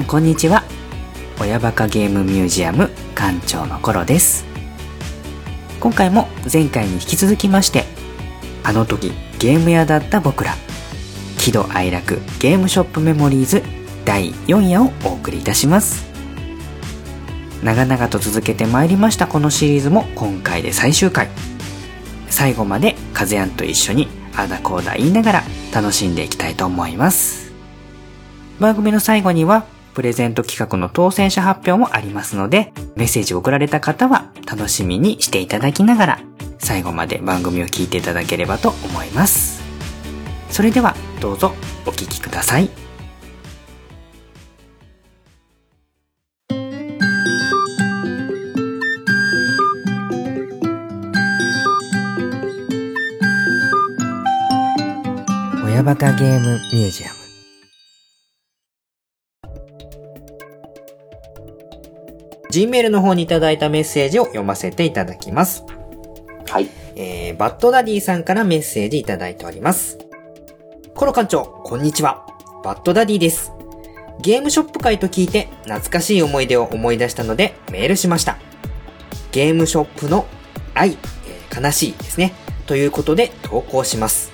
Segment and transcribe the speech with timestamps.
[0.00, 0.64] んこんにちは。
[1.40, 4.46] 親バカゲームミュージアム館長のコロです。
[5.78, 7.84] 今回も前回に引き続きまして
[8.64, 10.54] あの時ゲーム屋だった僕ら
[11.38, 13.62] 喜怒哀楽ゲームショップメモリーズ
[14.04, 16.08] 第4夜をお送りいたします。
[17.62, 21.28] 長々と続けてまいりましたこのシリーズも今回で最終回。
[22.30, 25.42] 最後までカズヤンと一緒にあだこうだ言いながら
[25.74, 27.52] 楽しんでいきたいと思います。
[28.60, 36.20] 番組の最後にはプレゼント企画の当選者発表もありますのでメッセージを送られた方は楽しみにしていただきながら
[36.58, 39.60] 最後まで番組を聞いていただければと思います。
[40.50, 41.54] それではどうぞ
[41.86, 42.68] お聞きください。
[55.64, 57.19] 親バカゲームミュージアム。
[62.50, 65.64] Gmail の方にいただいたメッセージを読ませていただきます。
[66.48, 66.68] はい。
[66.96, 69.98] えー、バッドダディさんからメッセージいただいております。
[70.94, 72.26] コロ館長、こんにちは。
[72.64, 73.52] バッドダディです。
[74.20, 78.36] ゲームショップ会と聞いて懐かしい思い出を思い出したのでメールしました。
[79.32, 80.26] ゲームショップの
[80.74, 82.32] 愛、えー悲しいですね。
[82.66, 84.30] ということで投稿します。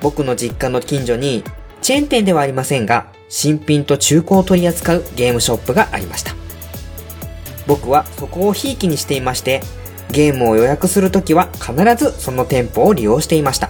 [0.00, 1.42] 僕の実家の近所に
[1.82, 6.47] チェーン店ではありませんが、新品と中古を取り扱うゲームショップがありました。
[7.68, 9.60] 僕はそこをひいきにしていまして、
[10.10, 13.68] ゲームを予約するときは必ずその店舗を利用していました。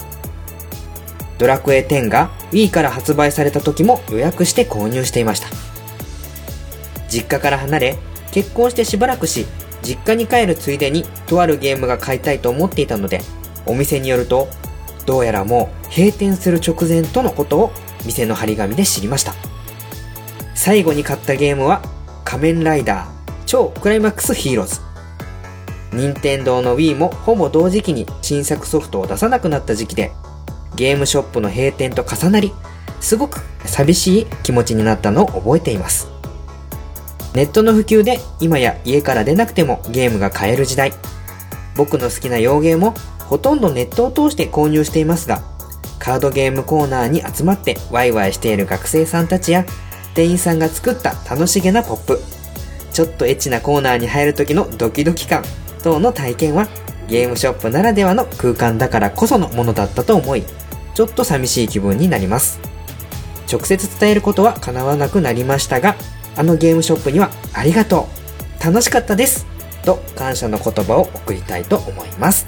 [1.37, 5.49] ドラクエ10が Wii から発売された時も予約して購入していました。
[7.09, 7.99] 実家から離れ、
[8.31, 9.47] 結婚してしばらくし、
[9.83, 13.21] 実家に帰るついでにとあるゲームが買いたいと思っていたので、
[13.67, 14.49] お店によると、
[15.07, 17.73] どうやらもう閉店する直前とのことを
[18.05, 19.35] 店の張り紙で知りました。
[20.55, 21.83] 最後に買ったゲームは
[22.25, 23.18] 仮面ライダー
[23.49, 24.81] 超クライマックスヒーローズ。
[25.95, 30.13] 任天堂の Wii もほぼ同時期に新作ソフトを出さなくなった時期で、
[30.77, 32.53] ゲームショップの閉店と重なり、
[33.01, 36.09] すごく寂しい気持ちになったのを覚えています。
[37.33, 40.93] ネットの普及で今や家から出なくてもゲームが買える時代。
[41.75, 45.41] 僕の好きな洋ゲーもほとんどネットを通して購入していますが、
[45.99, 49.65] カードゲームコーナーに集まってワイワイしている学生さんたちや、
[50.15, 52.21] 店員さんが作った楽しげなポップ、
[52.99, 55.45] ちょっとエッチなコーナーに入る時のドキドキ感
[55.85, 56.67] 等の体験は
[57.07, 60.43] ゲームショップならではの空間だからこそのものだったと思い、
[60.97, 62.59] ちょっと寂しい気分になります。
[63.49, 65.95] 直接伝えることは叶わなくなりましたが、
[66.35, 68.09] あのゲームショップにはありがと
[68.61, 69.47] う楽しかったです
[69.85, 72.47] と感謝の言葉を送りたいと思います。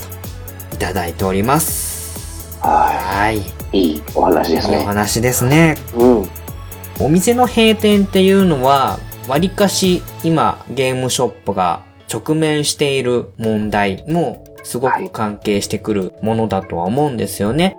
[0.71, 2.59] といただいております。
[2.61, 3.39] ははい。
[3.73, 3.93] い。
[3.93, 4.85] いいお話ですおね。
[4.85, 5.77] 話ですね。
[5.95, 6.29] うん。
[6.99, 8.99] お店の閉店っていうのは、
[9.31, 17.77] 割かし今ゲームショップが直面している問題もすごく関係してくるものだとは思うんですよね。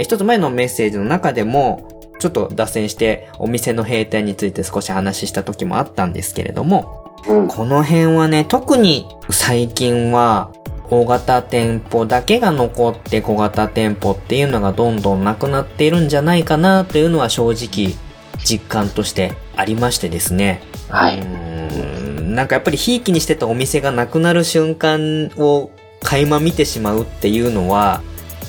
[0.00, 1.88] 一つ前のメッセージの中でも、
[2.18, 7.48] ちょっと脱線してお店の閉店について少し話した時もあったんですけれども、うん。
[7.48, 10.50] この辺はね、特に最近は
[10.90, 17.94] 大型店舗だけが残って小型店舗っていうのがどんどんなくなっているんじゃないかなというのは正直
[18.44, 20.62] 実感としてありましてですね。
[20.88, 21.18] はい。
[21.18, 25.70] うーんなんかやっぱりひいきにしてたお店がなくなる瞬間を
[26.02, 28.02] 垣間見てしまうっていうのは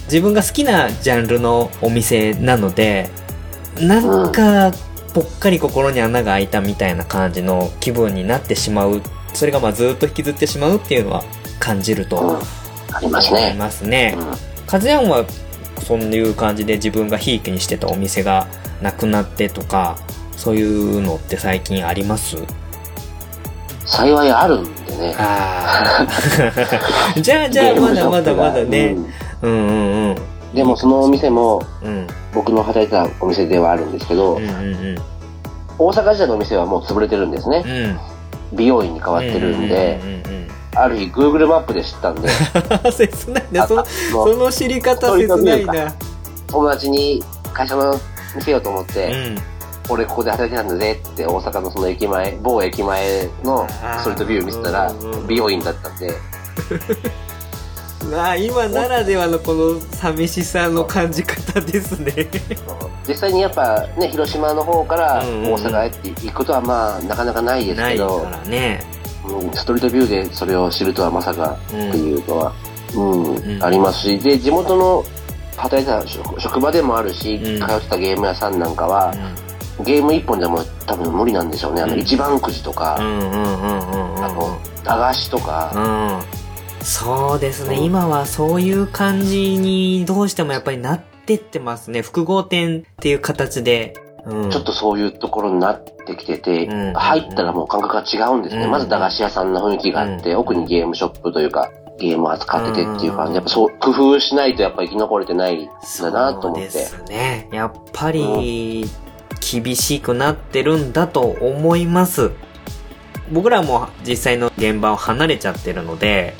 [0.06, 3.10] 自分が好きなジャンルのお店なので
[3.80, 4.72] なんか
[5.14, 9.02] ぽっかり心に穴が開いたみたいな感じの気分になってしまう
[9.34, 11.24] それがまあずっと引きずってしまうっていうのは
[11.60, 12.96] 感じるとうん。
[12.96, 13.56] あります思いね。
[13.58, 14.16] ますね。
[14.18, 14.26] うん。
[14.68, 15.26] カズヤンは
[15.82, 18.48] そういう感じで自分がひいきにしてたお店が
[18.82, 19.98] なくなってとか
[20.36, 22.38] そういうのって最近あります？
[23.86, 25.16] 幸いあるんでね。
[25.18, 26.06] あ
[27.16, 27.20] あ。
[27.20, 28.96] じゃあじゃあまだまだまだね。
[29.42, 30.10] うんうんうん。
[30.10, 30.16] うん
[30.54, 32.08] でもそのお店もうん。
[32.34, 34.98] 僕の働いてたお店ではあるんですけど、うんうんうん。
[35.78, 37.64] 大阪時代のお店はもう潰れてるんですね。
[37.66, 38.58] うん。
[38.58, 40.40] 美容院に変わってるんで、うんうんうん
[40.76, 42.30] ある日 Google マップで知ったんで、
[42.86, 42.92] うん。
[42.92, 43.68] 切ないな。
[43.68, 45.92] その、もそうの知り方切ないな。
[46.48, 47.24] 友達に
[47.54, 48.00] 会社の
[48.36, 49.38] 見せようと思って、うん。
[49.92, 53.68] 俺ここで働いてたんだぜって大阪のその駅前、某駅前の
[53.98, 56.14] ストリートビュー見せたらうんうん美容院だったんで、
[58.16, 62.14] ああ、今ならではのこの寂しさの感じ方ですね。
[63.08, 65.44] 実際にやっぱね、広島の方からうんうん。
[65.46, 68.84] うん大阪へって行くことはまあなかなかないですけど、らね。
[69.26, 72.54] うんストリートビューでそれを知るとはまさかっていうのは、
[72.96, 73.64] うん、うん。
[73.64, 75.04] ありますし、で、地元の
[75.60, 79.14] 働いてた職職場でもあるし、うん通ってたゲーム屋さんなんかは、
[79.84, 81.82] ゲーム一本じゃもう多分無理なんでしょうね。
[81.82, 84.24] あの、うん一番くじとうか、んうんうんうんうん。
[84.26, 86.86] あの、駄菓子とか、うん。
[86.86, 87.76] そうですね。
[87.78, 92.02] うん今はそういう感じにどうしてもやっぱりなってってますね。
[92.02, 93.96] 複合店っていう形で。
[94.26, 94.52] うん。
[94.52, 98.64] ちょっとそういうところになってきてて、うん入ったらもう感覚が違うんですね。
[98.64, 101.70] うんまず駄菓子屋さんの雰囲気があって、うん奥にゲームショップというか、
[102.00, 103.36] ゲームを扱っててっていう感うんじ。
[103.36, 105.70] やっぱそう、工夫しないとやっぱ生き残れてないん
[106.02, 106.70] だなと思って。
[106.70, 107.50] そうですね。
[107.52, 108.90] やっぱり、
[109.40, 112.32] 厳しくなってるんだと思います。
[113.32, 116.36] 僕らも実際の現場を離れちゃってるので、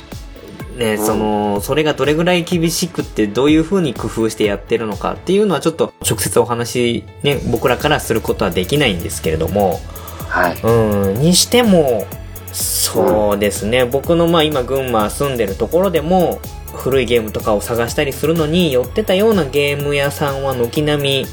[0.76, 9.80] ね、うんその、それがどれぐらい厳しくってどういう風に工夫してやってるのかっていうのはちょっと直接お話ね、僕らからすることはできないんですけれども、
[10.28, 10.60] はい。
[10.62, 12.06] うん、にしても、
[12.52, 16.40] そうですね、僕のまあ今群馬住んでるところでも、
[16.74, 21.26] 古いゲームとかを探したりするのに寄ってたようなゲーム屋さんは軒並み、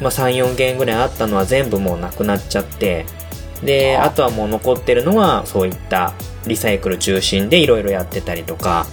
[0.00, 3.06] まあ3、4軒ぐらいあったのは全部もうなくなっちゃって、
[3.62, 6.14] で、ああとはもう残ってるのはそういった
[6.46, 8.86] リサイクル中心でいろいろやってたりとか、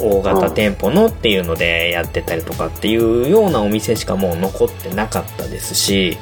[0.00, 6.16] 大型店舗のっていうのでやってたりとかっていうようなお店しかもう残ってなかったですし、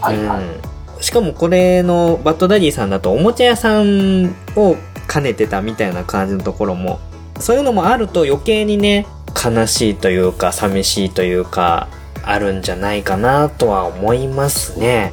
[0.00, 0.71] はいはい。
[1.02, 4.76] うんしかもこれのバッドダディさんだとおもちゃ屋さんを
[5.12, 7.00] 兼ねてたみたいな感じのところも、
[7.40, 9.06] そういうのもあると余計にね、
[9.44, 11.88] 悲しいというか寂しいというか、
[12.24, 15.12] あるんじゃないかなとは思いますね。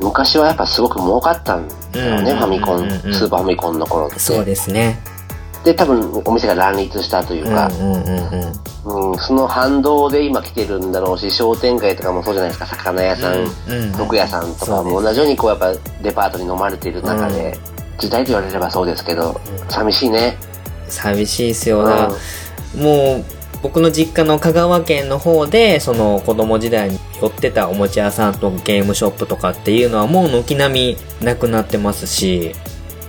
[0.00, 4.18] 昔はやっぱすごく儲かったんだよね、うんファミコン、スーパーファミコンの頃って。
[4.18, 5.00] そうですね。
[5.64, 15.72] で、多分お店が乱立したというか、うんその反動で今来てるんだろうし、商店街とかもそうじゃないですか、魚屋さん、うん服屋さんとかも同じようにこうやっぱ
[16.02, 17.58] デパートに飲まれている中で、
[17.98, 19.68] 時代と言われればそうですけど、うん。
[19.68, 20.36] 寂しいね。
[20.88, 21.80] 寂しいですよ。
[21.80, 21.86] うん。
[21.86, 22.02] だか
[22.76, 23.24] らもう、
[23.62, 32.54] 僕の実家の香川県の方で、その子供時代に寄ってたおもちゃ屋さんとゲームショップとかっていうのはもう軒並みなくなってますし、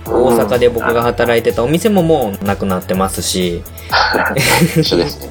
[0.06, 3.62] 大阪で僕が働いてたお店ももうなくなってますし、
[4.76, 5.30] 一緒ですね。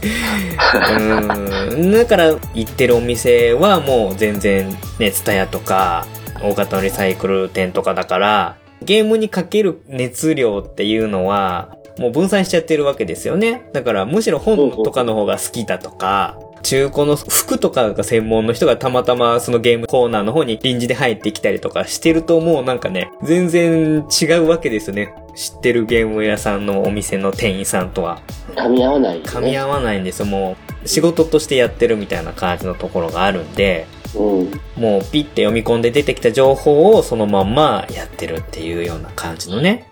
[0.99, 1.91] うん。
[1.91, 6.05] だから行ってるお店はもう全然ね、ツタヤとか、
[6.41, 13.69] 大型のリサイクル店とかだから、ゲームにかける熱量っていうのは、もう分散しちゃってるわけですよね。
[13.73, 25.13] だからむしろ本とかの方が好きだとか、中古の服とかが専門の人がたまたまそのゲームコーナーの方に臨時で入ってきたりとかしてるともうなんかね、全然違うわけですよね。
[25.35, 28.19] 知ってるゲーム屋さんのお店の店員さんとは。
[28.55, 29.25] 噛み合わない、ね。
[29.25, 30.25] 噛み合わないんですよ。
[30.25, 33.85] もう、仕事としてやってるみたいな感じのところがあるんで、
[34.15, 34.61] うん。
[34.75, 39.87] もうピッて読み込んで出てきた情報をそのまんまやってるっていうような感じのね。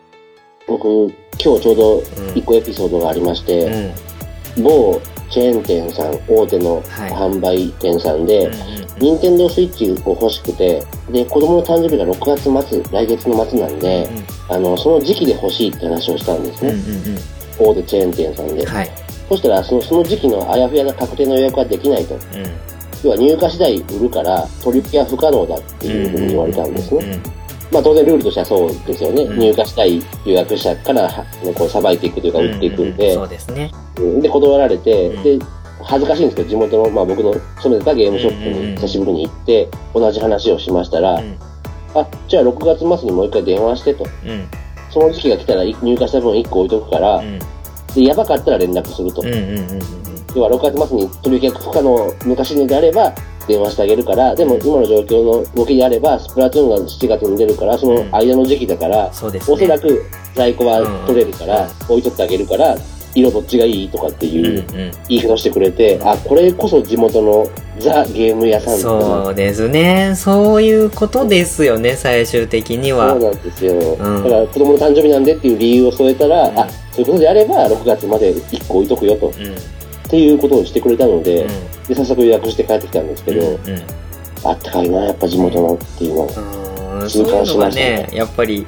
[0.68, 2.04] 僕、今日ちょうどうん
[2.36, 3.46] 一個エピソードがありましうん。
[3.46, 3.94] て、
[4.62, 5.00] 某
[5.34, 14.08] チェーン店さん、大手のはい販売店さんで、うん任天堂スイッチを欲しくて、で、子供の誕生日が6月末、来月の末なんで、
[14.48, 16.72] あの、その時期で欲しいって話をしたんですね。
[16.72, 17.18] うん
[17.60, 18.74] 大手チェーン店さんでうん。。
[18.74, 18.92] はい。
[19.30, 22.16] そしたら、そのその時期のあやふやな確定の予約はできないと。
[22.16, 22.22] うん。
[23.04, 27.20] 要は入荷次第売るから、取り引きは不可能だっていうふうに言われたんですね。
[27.74, 29.24] うんうんまあ当然ルールとしてはそうですよね。
[29.24, 31.26] うん入荷したい予約者からは
[31.56, 33.72] こうさばいていくというか売っていくんうでそう、ですね。
[33.98, 35.40] うんで、断られて、うんで、
[35.82, 41.38] 恥ずかしいんですけど、地元の、まあ僕の勤めてたゲームショップに久しぶりに行って、同じ話をしましたら、うん。
[41.96, 44.06] あ、じゃあ6月末にもう一回電話してと。
[44.26, 44.48] うん。
[44.92, 47.40] その時期が来たら入荷した分1個置いとくから、うん。
[47.96, 49.22] で、やばかったら連絡すると。
[49.22, 49.28] うん。
[49.28, 49.38] うん。
[49.38, 50.03] うん。
[50.36, 53.14] 要は6月末に取引が不可能、昔のであれば、
[53.48, 59.54] 電話してあげるから、でも今の状況の動きであれば、スプラトゥーンが7月に出るから、その間の時期だから、そうですね。
[59.56, 62.78] おそらく在庫は取れるから、置いとってあげるから、
[63.16, 64.34] 色どっちがいいとかってうん。
[64.34, 64.66] いううん。
[65.08, 67.48] 言い方してくれて、あ、これこそ地元の
[67.80, 68.78] ザ・ゲーム屋さん。
[68.80, 70.14] そうですね。
[70.16, 73.12] そういうことですよね、最終的には。
[73.12, 73.74] そうなんですよ。
[73.74, 79.28] んだから子供の誕生日なんでっていう理由を添えたら、うんあ、そういうことであれば6月まで1個置いとくよと。
[79.28, 79.56] っうん。
[80.14, 80.20] うん。
[80.20, 81.48] ていうことをしてくれたので、
[81.88, 83.60] で、早速予約して帰ってきたんですけど、うん。
[84.44, 86.24] あったかいな、やっぱ地元のっていうの。
[86.26, 88.66] うんそういうのがね、やっぱり、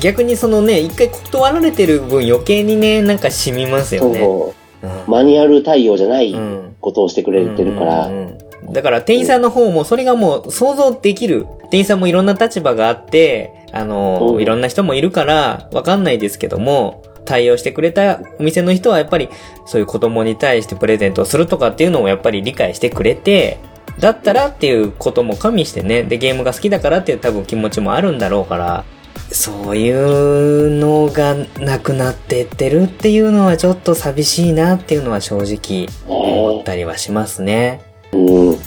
[0.00, 4.18] 逆にそのね、一回断られてる分余計にね、なんか染みますよね。
[4.20, 8.38] そううんマニュアル対応じゃないうんことをしてくれてるから、うんうんうん
[8.72, 11.46] だから店員さんの方もそれがもう想像できる。
[11.70, 19.28] 店員さんもいろんな立場があって、あの、うんいろんな人もいるからわかんないですけども、対応してくれたお店の人はやっぱり
[19.66, 23.58] そういう子供に対してプレゼントをするとかっていうのをやっぱり理解してくれて、
[23.98, 28.84] だったらっていうことも加味してね、でゲームが好きだからっていう多分気持ちもあるんだろうから、
[29.32, 37.80] そういうのがなくなってってるっていうのはちょっと寂しいなっていうのは正直思ったりはしますね。
[38.12, 38.58] うん。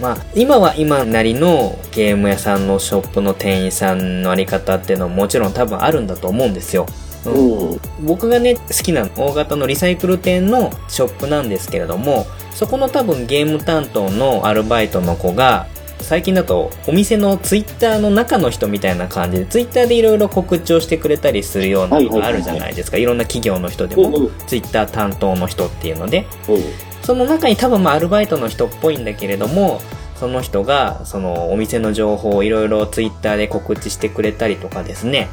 [0.00, 6.86] まあ、今は今なりのゲーム屋さんのショップの店員さんのあり方っていうのももちろん多分あるんだと思うんですよ。
[7.26, 7.80] うん。
[8.02, 15.66] 僕がね、好きな大型のリサイクル店のショップなんですけれども、そこの多分ゲーム担当のアルバイトの子が、
[16.00, 22.96] 最近だとお店のツイッターの中の人みたいな感じで、ツイッターでいろいろ告知をしてくれたりするようなのがあるじゃないですか。
[22.96, 24.28] いろんな企業の人でも。
[24.46, 26.62] ツイッター担当の人っていうので、うん。
[27.02, 29.80] その中に多分まあアルバイトの人っぽいんだけれども、
[30.16, 35.28] その人がそのお店の情報をいろいろツイッターで告知してくれたりとかですね。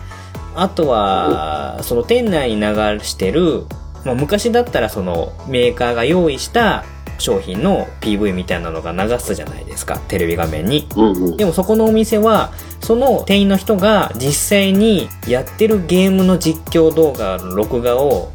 [0.62, 2.66] あとは、その店内に流
[3.04, 3.66] してる、
[4.06, 6.86] まあ昔だったらそのメーカーが用意した
[7.18, 10.88] 商品の PV みたいなのが流すじゃないですか、テレビ画面に。
[10.96, 11.12] うん。
[11.12, 11.38] うん。
[11.38, 12.52] でもそこのお店は、
[12.82, 18.32] その店員の人が実際にやってるゲームの実況動画の録画を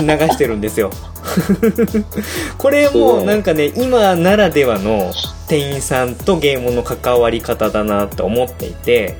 [0.00, 0.90] 流してるんですよ。
[2.56, 5.12] これもうなんかね、今ならではの
[5.48, 9.16] 店員さんとゲームの関わり方だなって思っていて、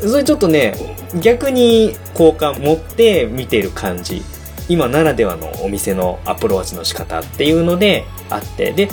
[0.00, 0.74] それちょっとね、
[1.20, 4.22] 逆に好感持って見てる感じ。
[4.68, 8.88] 今ならではのお店のアプローチの仕方っていうのであって、で、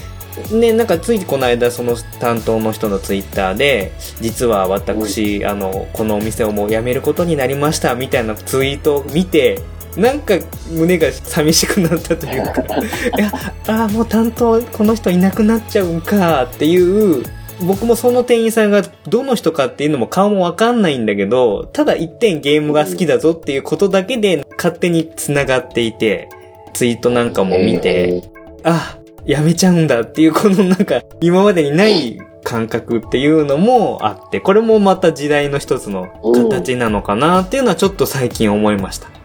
[0.52, 9.62] ね、なんかついこの間その担当の人のツイッターで、実は私、あの、このお店をもう辞めることになりましたみたいなツイートを見て、
[9.96, 10.36] なんか
[10.70, 12.62] 胸が寂しくなったというか、
[13.18, 13.32] いや、
[13.68, 17.24] ああ、もう担当この人いなくなっちゃうんかっていう、
[17.62, 26.30] 僕もその店員さんがどの人かっていうのも顔もわかんないんだけど、ただ一点ゲームが好きだぞっていうことだけで勝手に繋がっていて、
[26.74, 28.24] ツイートなんかも見て、
[28.64, 36.08] あ、やめちゃうんだっていう、このなんか、今までにない感覚っていうのもあって、これもまた時代の一つの
[36.50, 39.17] 形なのかなっていうのはちょっと最近思いました。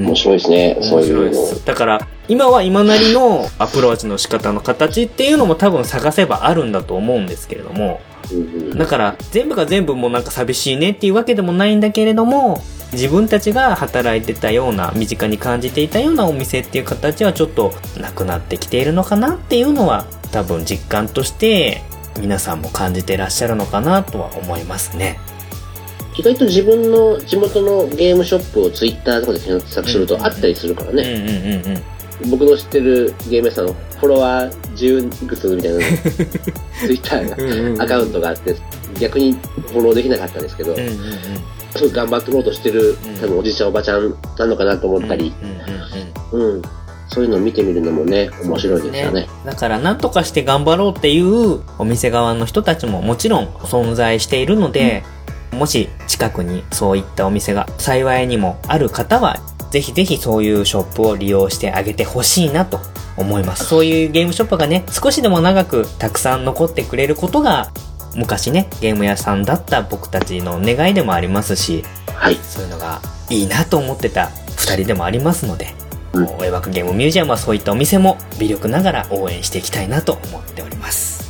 [0.00, 0.78] うん面白いですね。
[0.80, 1.62] そう面白いいう。
[1.64, 8.00] だから、今は今なりのアプローチの仕方の形っていうのも多分探せばあるんだと思うんですけれども、
[8.32, 21.82] うんだから全部が全部もうなんか寂しいねっていうわけでもないんだけれども、自分たちが働いてたような、身近に感じていたようなお店っていう形はちょっとなくなってきているのかなっていうのは多分実感として
[22.20, 25.18] 皆さんも感じてらっしゃるのかなとは思いますね。
[26.20, 31.62] 意外と自分の地元のゲームショップをツイッターとかで検索するとあったりするからうんうんね。
[31.64, 32.30] うんうん。
[32.30, 35.78] 僕の知ってるゲーム屋さんのフォロワー10いくつみたいな
[36.84, 38.54] ツイッターがアカウントがあって、
[39.00, 40.96] 逆にフォローできなかったんですけど、うんうんうん。
[41.74, 46.62] すごい頑張ってろうとしてるうん、多分おじいちゃんおばちゃんなのかなと思ったり、うんうんうんうんうん。
[47.08, 49.26] そういうのを見てみるのもね、面白いですよね。
[49.44, 55.02] だから何とかして頑張ろうっていうお店側の人たちももちろん存在しているので、
[55.52, 59.38] もし近くにそういったお店が幸いにもある方は、
[59.70, 62.80] ぜひぜひそういうショップを利用してあげてほしいなと
[63.16, 63.64] 思います。
[63.66, 67.70] そういうゲームショップがね、少しでも長くたくさん残ってくれることが、
[68.14, 72.36] 昔ね、ゲーム屋さんだった僕たちの願いでもありますし、はい。
[72.36, 75.74] そういうのがいいなと思ってた二人でもありますので、
[76.12, 81.29] うんもうエバクゲームミュージアムはそういったお店も微力ながら応援していきたいなと思っております。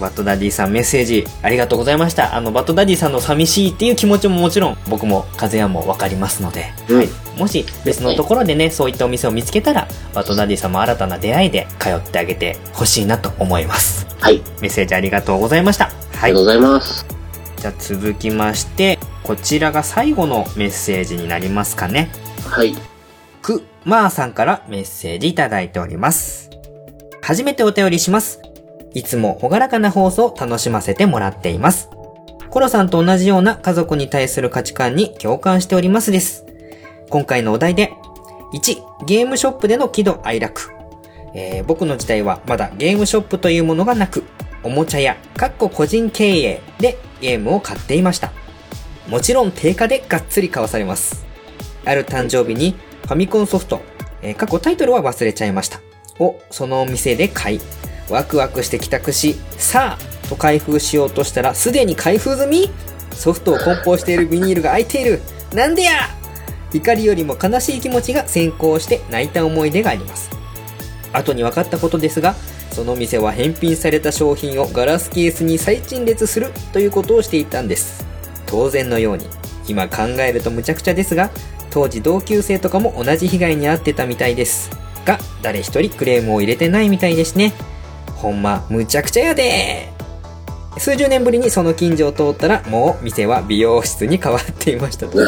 [0.00, 2.34] バッドダディさんメッセージありがとうございました。
[2.34, 7.08] あの、バッドダディさんの寂しいっていう気持ちももちろん僕も風やもわかりますので、うんはい。
[7.38, 14.06] もし別のところでね、そういったお店を見つけたら、バッドダディさんも新たな出会いで通ってあげてほしいなと思います。
[14.20, 14.42] はい。
[14.60, 15.86] メッセージありがとうございました。
[15.86, 16.44] はいありがとう。
[16.44, 17.06] ございます。
[17.58, 22.10] じゃあ続きまして、こちらが最後のメッセージになりますかね。
[22.46, 22.74] はい。
[23.42, 26.50] くまーさんからメッセージいただいております。
[27.22, 28.40] 初めてお便りします。
[28.94, 31.90] いつもほがらかな放送を楽しませてもらっています。
[32.48, 36.46] コロさんと同じような家族に対する価値観に共感しておりますです。
[37.10, 37.92] 今回のお題で、
[38.52, 40.70] 1、ゲームショップでの喜怒哀楽。
[41.34, 44.22] えー僕の時代はまだゲームショップというものがなく、
[44.62, 48.32] おもちゃ屋、かっこ個人経営でゲームを買っていました。
[49.08, 51.26] もちろん定価でがっつり買わされます。
[51.84, 53.80] ある誕生日にファミコンソフト、
[54.22, 55.80] えー過去タイトルは忘れちゃいました。
[56.20, 57.60] をそのお店で買い、
[58.10, 62.70] ワクワクして帰宅し、さあと開封しようとしたらすでに開封済み？
[63.12, 65.20] ソフトを梱包しているビニールが開いている
[65.54, 65.92] なんでや？
[66.72, 70.30] 怒りよりも悲しい気持ちが先行して泣いた思い出があります。
[71.12, 72.34] 後に分かったことですが、
[72.72, 78.04] その店は返品された商品をガラスケースに再陳列するということをしていたんです。
[78.46, 79.26] 当然のように。
[79.68, 81.30] 今考えると無茶苦茶ですが、
[81.70, 84.70] 当時同級生とかも同じ被害に遭ってたみたいです。
[85.04, 87.52] が、誰一人クレームを入れてないみたいですね。
[88.24, 89.90] ほんま、むちゃくちゃやで
[90.78, 95.18] 数十年ぶりにその近所を通ったら、もう店は美容室に変わっていましたと。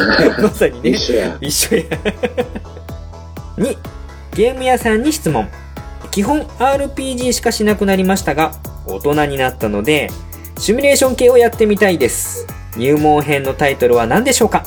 [0.41, 0.89] まさにね。
[0.89, 1.37] 一緒や。
[1.39, 1.83] 一緒や。
[3.57, 3.77] 2、
[4.33, 5.47] ゲーム屋さんに質問。
[6.09, 8.51] 基本 RPG しかしなくなりましたが、
[8.87, 10.09] 大人になったので、
[10.57, 12.47] シミュレーション系をやってみたいです。
[12.75, 14.63] 入門編のタイトルは何でしょうか？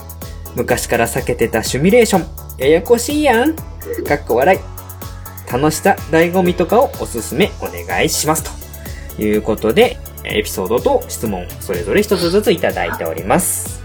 [0.54, 2.26] 昔から避けてたシミュレーション。
[2.58, 3.54] ややこしいやん。
[4.06, 4.79] かっこ笑い。
[5.50, 8.44] 楽しさ、醍醐味とかをおすすめお願いします。
[9.16, 13.80] ということで、エピソードと質問、それぞれ一つずついただいております。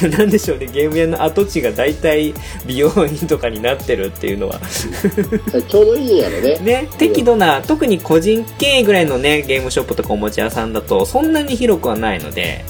[0.18, 2.34] なんでしょうね、ゲーム屋の跡地が大体
[2.66, 4.60] 美容院とかになってるっていうのは。
[5.68, 6.58] ちょうどいいんやろね。
[6.62, 12.64] ね、適度な、特に個人経営ぐらいのね、ゲームショップとかおもちゃ屋さんだと、そんなに広くはないので、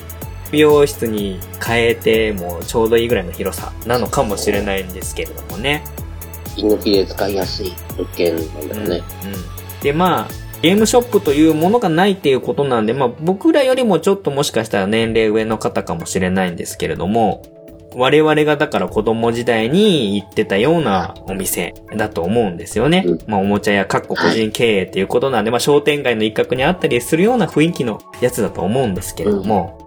[0.51, 5.83] 美容室に変えてもちょうどいいぐらいの広さなのかもしれないんですけれどもね。
[6.57, 9.03] 息抜きで使いやすい物件なんだよね。
[9.25, 9.83] うん。
[9.83, 10.29] で、まあ、
[10.63, 17.43] ゲームショップというものがないっていうことなんで、まあ僕らよりもちょっともしかしたら年齢上の方かもしれないんですけれども、
[17.95, 23.05] 我々がだから子供時代に行ってたようなお店だと思うんですよね。
[23.07, 29.84] うんまあおもちゃや各個個人経営っていうことなんで、まあ商店街の一角にあったりするような雰囲気のやつだと思うんですけれども、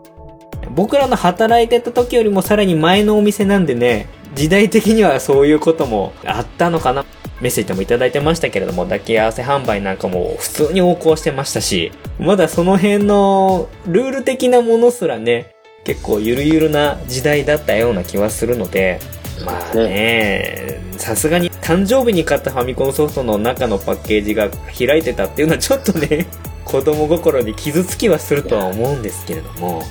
[0.75, 7.05] 僕らの働いてた時よりもさらに前のお店なんでね、時代的にはそういうこともあったのかな。
[7.39, 18.99] メッセージもいただいてましたけれども、抱き合わせ販売なんかも普通に横行してましたし、まだその辺のルール的なものすらね、結構ゆるゆるな時代だったような気はするので、
[19.45, 26.25] まあね、さすがに誕生日に買ったファミコンソフトの中のパッケージが開いてたっていうのはちょっとね、
[26.65, 29.83] 子供心に傷つきはするとは思うんですけれども。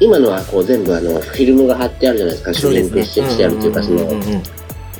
[0.00, 2.54] 今のはこう全部あの、フィルムが貼ってあるじゃないですか。
[2.54, 3.98] 主任別紙してあるっていうか、その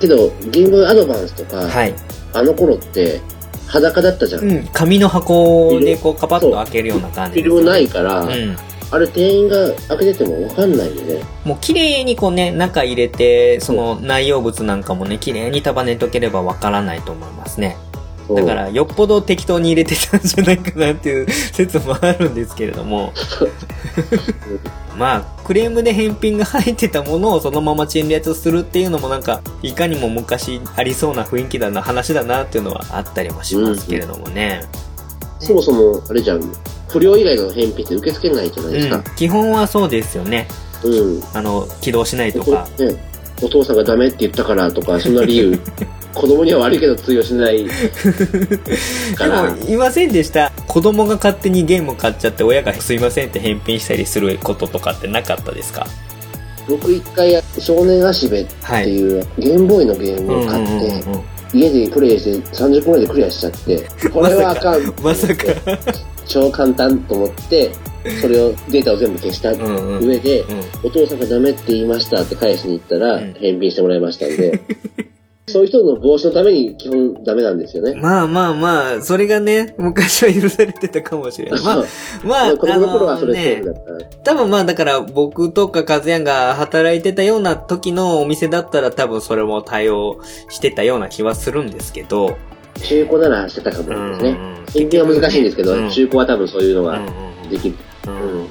[0.00, 1.94] けど、ゲームアドバンスとか、はい。
[2.32, 3.20] あの頃って、
[3.66, 4.40] 裸だったじゃん。
[4.40, 8.56] フうん、紙の箱でこうカパッと開けるような感じィルムないから、うん。
[8.90, 9.56] あれ店員が
[9.88, 11.22] 開けててもわかんないよね。
[11.44, 17.76] もう綺麗にこうね、中入れて、その内容物なんかもね、綺麗に束ねとければわからないと思いますね。
[18.34, 23.12] だから、よっぽど適当に入れてたんじゃないかなっていう説もあるんですけれども。
[24.98, 34.62] まあ、クレームで返品が入ってたものをそのまま陳列するっていうのもなんか、いかにも昔ありそうな雰囲気だな、話だなっていうのはあったりもしますけれどもね。
[35.38, 36.42] そもそも、あれじゃん、
[36.88, 40.48] 不良以外の返品って受け付けないじゃないですうんか。、基本はそうですよね。
[40.82, 41.22] うん。
[41.32, 42.68] あの、起動しないとこか。
[42.78, 42.96] ね、
[43.40, 45.60] お父さんがダメって言ったからとか、そんな理由、
[46.14, 47.70] 子供には悪いけど通用しない で
[49.26, 50.52] も、、いませんでした。
[50.66, 55.86] 子供が勝手にゲーム買っちゃって親がすいませんって返品したりすることとかってなかったですか？
[56.68, 61.20] 僕一回、少年足部っていう、ゲームボーイのゲームを買って、うんうんうんうん
[61.54, 64.92] 家でプレイして30分ぐらいでクリアしちゃって、 これはあかん。
[65.02, 65.44] まさか。
[66.26, 67.70] 超簡単と思って、
[68.20, 69.52] それを、データを全部消した。
[69.54, 74.60] 上で、うんお父さんがダメって言いましたって返しに行ったら、うん返品してもらいましたんで、
[75.48, 77.94] そういう人の防止のために基本ダメなんですよね。
[77.94, 81.62] まあまあまあ、それがね、昔は許されてたかもしれない。
[81.62, 81.84] まあ、
[82.24, 83.88] まあ、子供の頃はそれだった。
[84.24, 92.36] 多分まあだから僕とか和也が働いてたような時のお店だったら多分それも対応してたような気はするんですけど。
[92.82, 94.30] 中古ならしてたかもですね。
[94.30, 97.76] うん返品は難しいんですけど、うん中古は多分そういうのがうんうんできる。
[98.06, 98.48] うんうん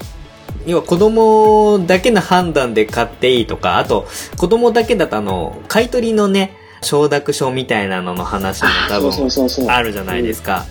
[0.65, 4.05] 要は子供だけの判断で買っていいとか、あと
[4.35, 9.69] 子供だけだとあの、買い取りのね、承諾書みたいなのの話も多分。
[9.69, 10.65] あるじゃないですか。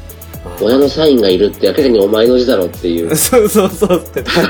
[0.60, 3.14] 親のサインがいるって明らかにお前の字だろっていう。
[3.16, 4.04] そうそうそう。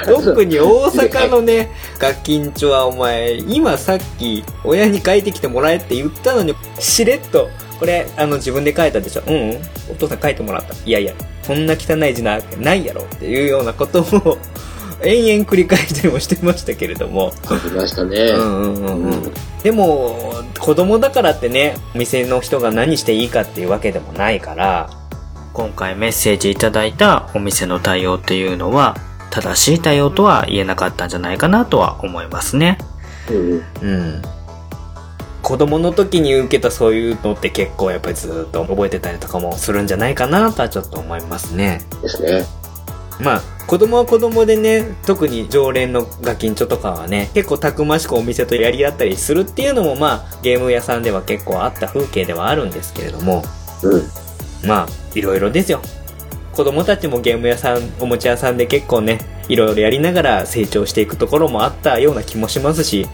[0.06, 9.58] 特に大阪のね、ガキンチョはお前、今さっき親に書いてきてもらえって言ったのに、しれっと、これ、あの自分で書いたでしょうん、うん、
[9.90, 10.74] お父さん書いてもらった。
[10.84, 11.12] いやいや、
[11.46, 14.38] こんな汚い字なわけないやろっていうようなことを、
[15.02, 17.32] 延々繰り返してもしてましたけれども。
[17.50, 18.16] いましたね。
[18.30, 19.32] うんうんうんうん。
[19.62, 24.90] でも、子供だからってね、お店の人が何していいかっていうわけでもないから、
[25.52, 28.96] 今回メッセージいただいたお店の対応っていうのは、
[29.30, 32.78] 正しい対応とは言えなかったんじゃないかなとは思いますね。
[33.30, 34.22] うんうん。
[35.42, 41.82] 子供の時に受けたそういうのって結構やっぱりずっと覚えてたりとかもするんじゃないかなとはちょっと思いますね。
[42.02, 42.44] ですね。
[43.20, 53.42] まあ、子供は子供でね、特に常連のガキンチョとかはね、結構たくましくお店とやり合ったりするっていうのもまあ、ゲーム屋さんでは結構あった風景ではあるんですけれども、
[53.82, 54.02] うん。
[54.68, 55.80] まあ、いろいろですよ。
[56.52, 63.06] 子供たちもゲーム屋さん、おもちゃ屋さんで結構ね、いろいろやりながら成長していくところもあったような気もしますし、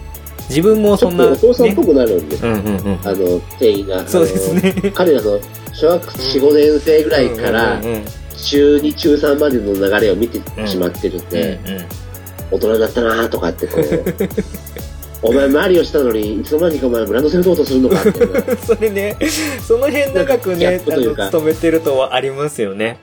[0.49, 2.45] 自分もそんな、お父さんっねぽくなるんです。
[2.45, 2.99] うんうんうん。
[3.03, 4.07] あの、店員が。
[4.07, 4.91] そうですね。
[4.93, 5.39] 彼らの
[5.73, 8.05] 小学4、5年生ぐらいからうん、うんうん
[8.43, 12.03] 中2、中3までの流れを見てしまってるんうんで、うん
[12.51, 18.57] 大人だったなとかってこう、お前マリオしたのに、いつの間にかお前グランドセルトートするのかみたいな。
[18.57, 19.17] それね、
[19.65, 22.99] その辺長くねというか勤めてるとはありますよね。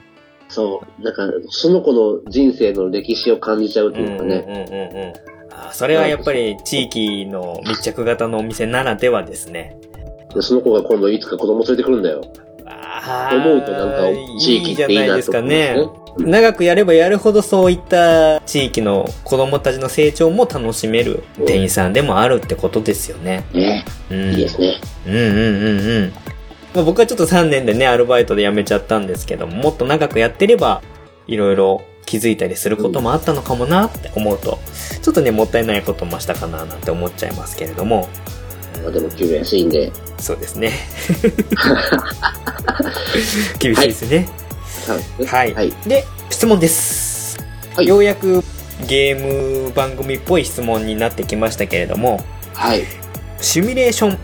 [0.47, 1.03] そう。
[1.03, 4.45] なんか、その子の人生の歴史を感じちゃうというかね。
[4.47, 5.13] うんうんうんうん。
[5.53, 9.77] あーそれはやっぱり地域の密着型のお店ならではですね。
[10.33, 12.21] でその子が今度いつか子供連れてくるんだよ。
[13.31, 13.97] 思うとなんか、
[14.39, 16.01] 地域っていいなと思うんですね。
[16.17, 23.45] 長くやればやるほどそういった地域の子供たちの成長も楽しめる店員さんでもあるってことですよね。
[23.53, 23.85] ね。
[24.09, 24.31] うん。
[24.31, 24.81] いいですね。
[25.07, 26.13] うんうんうんうん。
[26.73, 30.81] まあ、僕はちょっと3年でね、アルバイトで辞めちゃったんですけども、もっと長くやってれば、
[31.27, 34.59] いろいろ気づいたりすることもあったのかもなって思うと、
[35.01, 38.09] ちょっとね、もったいないこともしたかななんて思っちゃいますけれども、
[38.81, 39.91] まあでも給料安いんで。
[40.19, 40.71] そうですね。
[43.59, 44.27] 厳しいですね。
[44.87, 45.25] はい。
[45.25, 45.53] はい。
[45.53, 45.73] はい。
[45.87, 47.39] で、質問です。
[47.75, 48.43] はいようやく
[48.87, 52.19] ゲーム番組っぽい質問になってきましたけれども、
[52.53, 52.83] はい。
[53.39, 54.17] シミュレーション。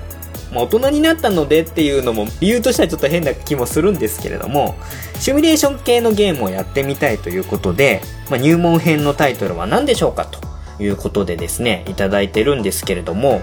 [0.54, 4.76] まあ大人になったのでっていうのも理由としてはちょっと変な気もするんですけれども、
[5.20, 13.42] シミュレーション系のゲームをやってみたいということで、まあ、入門編のタイトルは何でしょうかということでですね、いただいてるんですけれども、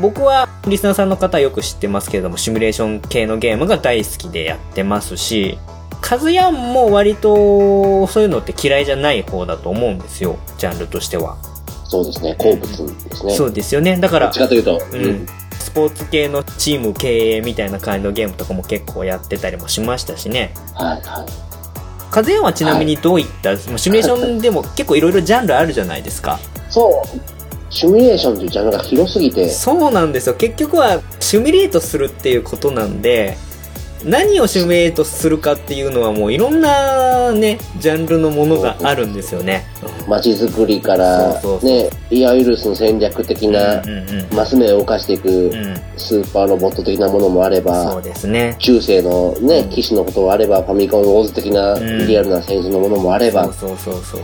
[0.00, 5.58] 僕はリスナーさんの方よく知ってますけれども、シミュレーション系のゲームが大好きでやってますし、
[6.00, 11.36] カズヤンも割とそういうのって嫌いじゃない方だと思うんですよ、ジャンルとしては。
[11.84, 12.34] そうですね。
[12.38, 13.34] 好物ですね。
[13.34, 13.96] そうですよね。
[13.96, 14.80] だからどっち、かというと。
[14.92, 15.26] うん。
[15.58, 20.52] スポーツ系のチーム経営みたいな感じのゲームとかも結構やってたりもしましたしね。
[20.74, 21.26] はいはい。
[22.10, 26.38] カズヤンはちなみにどういった、まあシミュレーションでも結構いろいろジャンルあるじゃないですか。
[26.68, 27.37] そう。
[27.70, 30.34] シミュレーションというジャンルが広すぎて、そうなんですよ。
[30.34, 33.36] 結局はシミュレートするっていうことなんで、
[34.04, 39.64] 何をシミュレートするかっていうのはもういろんなね、ジャンルのものがあるんですよね。
[40.06, 43.82] 街づくりからね、いわゆるその戦略的な。
[44.32, 45.76] マス目を動かしていくうん。
[45.96, 48.54] スーパーロボット的なものもあれそばう、ですね。
[48.60, 54.20] 中世のね、騎士のこともあれば、ファミコンウォーズ的なうんリアルな戦争のものもあれば、そうそうそうそう。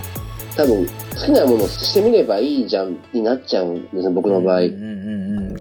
[0.56, 0.92] 多分、好
[1.26, 4.60] きなものをしてみればいいじゃん、になっちゃうんですね、僕の場合。
[4.60, 5.56] うんうん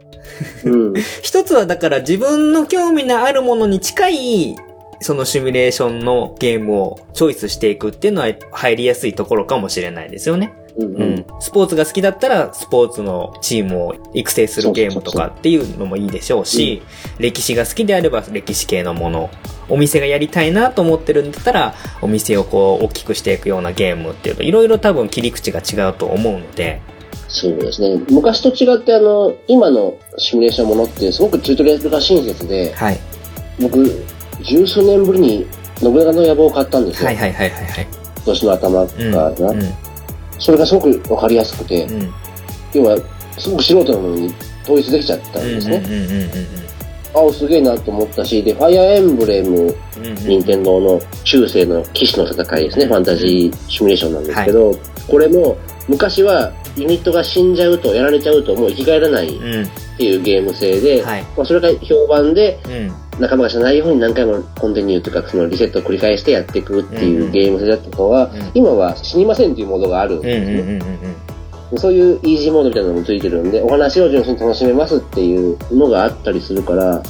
[0.66, 0.88] うん。
[0.88, 0.94] うん。
[1.22, 4.56] 一つはだから自分の興味のあるものに近い、
[5.02, 10.54] そのシミュレーションのゲームをチョイスしていくっていうのは入りやすいところかもしれないですよね。
[10.78, 11.26] うんううんん。。
[11.40, 16.82] スポーツが好きだったら、スポーツのチームを育成するゲームとかっていうのもいいでしょうし、
[17.20, 19.30] 歴史が好きであれば歴史系のもの。
[19.70, 26.82] お店がやりたいなと思ってるんだったら、お店をこう大きくしていくようなゲームっていうと、いろいろ多分切り口が違うと思うので、
[27.34, 28.00] そうですね。
[28.12, 33.00] 昔と違って、あの、今のシミュレーションものって、すごくチュートリアルが親切で、はい。
[33.60, 34.06] 僕、
[34.44, 35.48] 十数年ぶりに
[35.80, 37.08] 信長の野望を買ったんですよ。
[37.08, 37.88] はいはいはいはいはい。
[38.18, 39.12] 今年の頭かうん。
[39.12, 39.28] な。
[39.30, 39.62] うん。
[40.44, 42.14] それがすごくわかりやすくて、うん。
[42.74, 42.98] 要は、
[43.38, 45.78] すごく素人なのに統一できちゃったんですね。
[45.78, 46.64] うんうんうんうんうん
[47.16, 54.74] あ、すげえなと思ったし、で、ファイアーエンブレム、うんうん任天堂の中世の騎士の戦いですね、ファンタジーシミュレーションなんですけど、
[55.08, 59.68] これも、昔はユニットが死んじゃうと、やられちゃうともう生き返らないっうん。
[59.98, 61.22] ていうゲーム性で、はい。
[61.38, 62.92] まあ、それが評判で、うん。
[63.19, 70.60] 仲間がしないように何回もコンティニューというか、そのリセットを繰り返してやっていくっていううんゲーム性だったのは、うん今は死にませんっていうモードがあるんうんですね。
[70.62, 71.34] うんうんうん
[71.78, 77.02] そういうイージーモードみたいなのもついてるんで、お話を純粋に楽しめますっていうのがあったりするから、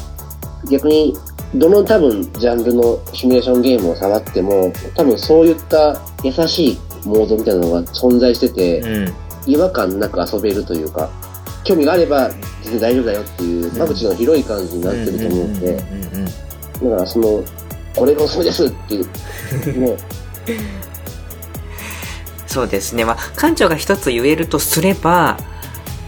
[0.70, 1.14] 逆に、
[1.56, 8.96] どの多分ジャンルのシミュレーションゲームを触っても、多分そういった優しいモードみたいなのが存在してて、うん。
[8.96, 9.14] うん。
[9.46, 11.10] 違和感なく遊べるというか、
[11.64, 12.30] 興味があれば
[12.64, 16.24] 全然大丈夫だよっていう、間口の広い感じになってると思うんで、うん
[16.90, 17.44] だからその、
[17.96, 19.98] これがおすすめですっていう、ね、
[22.48, 23.06] そうですね。
[23.06, 25.38] まあ、館長が一つ言えるとすれば、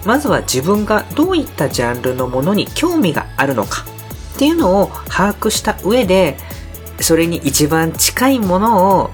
[0.06, 3.86] まずは自分がどういったジャンルのものに興味があるのか
[4.36, 6.38] っていうのを把握した上で、
[7.00, 9.10] それに一番近いものを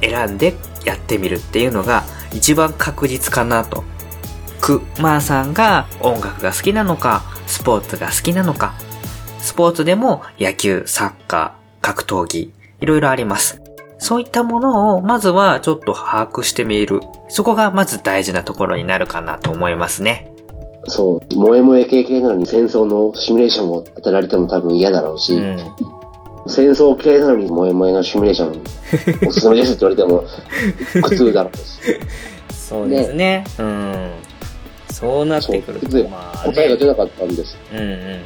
[0.00, 3.84] 選んでやってみるっていうのが一番確実かなと。
[4.60, 8.74] くまーさんが音楽が好きなのか、スポーツが好きなのか、
[9.40, 13.60] スポーツでも野球、サッカー、格闘技、いろいろあります。
[13.98, 17.00] そういったものをまずはちょっと把握してみる。
[17.28, 20.32] そこがまず大事なところになるかなと思いますね。
[20.86, 25.58] そう、萌え萌え系系なのに戦争のシミュレーションを当てられても多分嫌だろうし、うん。
[26.46, 28.62] 戦争系なのに萌え萌えのシミュレーション
[29.28, 30.24] おすすめですって言われても
[31.02, 31.62] 苦痛だろうし。
[32.54, 33.44] そうですね。
[33.58, 34.10] うん。
[34.90, 37.56] そうなってくると、まあ、答えが出なかったんです。
[37.72, 38.18] うんうんうんうんうん。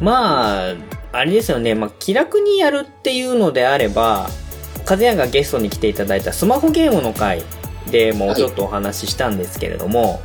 [0.00, 0.74] まあ、
[1.12, 1.74] あれですよね。
[1.74, 4.28] まあ、気楽にやるっていうのであれば、
[4.88, 7.42] 和也がゲストに来ていただいたスマホゲームの回
[7.90, 10.20] でもちょっとお話ししたんですけれども、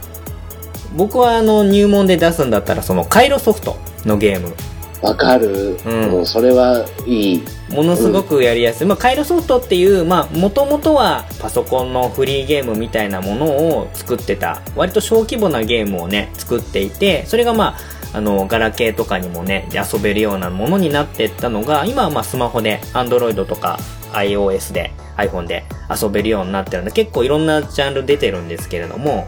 [0.95, 4.53] 僕はあの入門で出すんだったらそのカイロソフトのゲーム
[5.01, 5.77] わかる。
[5.85, 7.43] うんそれはいい。
[7.71, 8.87] ものすごくやりやすい。
[8.87, 17.77] まあ、カイロソフトっていう、まあ、もともとはパソコンのフリーゲームみたいなものを作ってた、割と小規模なゲームをね、作っていて、それがま
[18.13, 23.79] あ、あの、ガラケーとかにもね、遊べるようなものになっていったのが、今はまあスマホで、Android とか
[24.11, 29.27] iOS で、iPhone で遊べるようになってるんで、結構いろんなジャンル出てるんですけれども、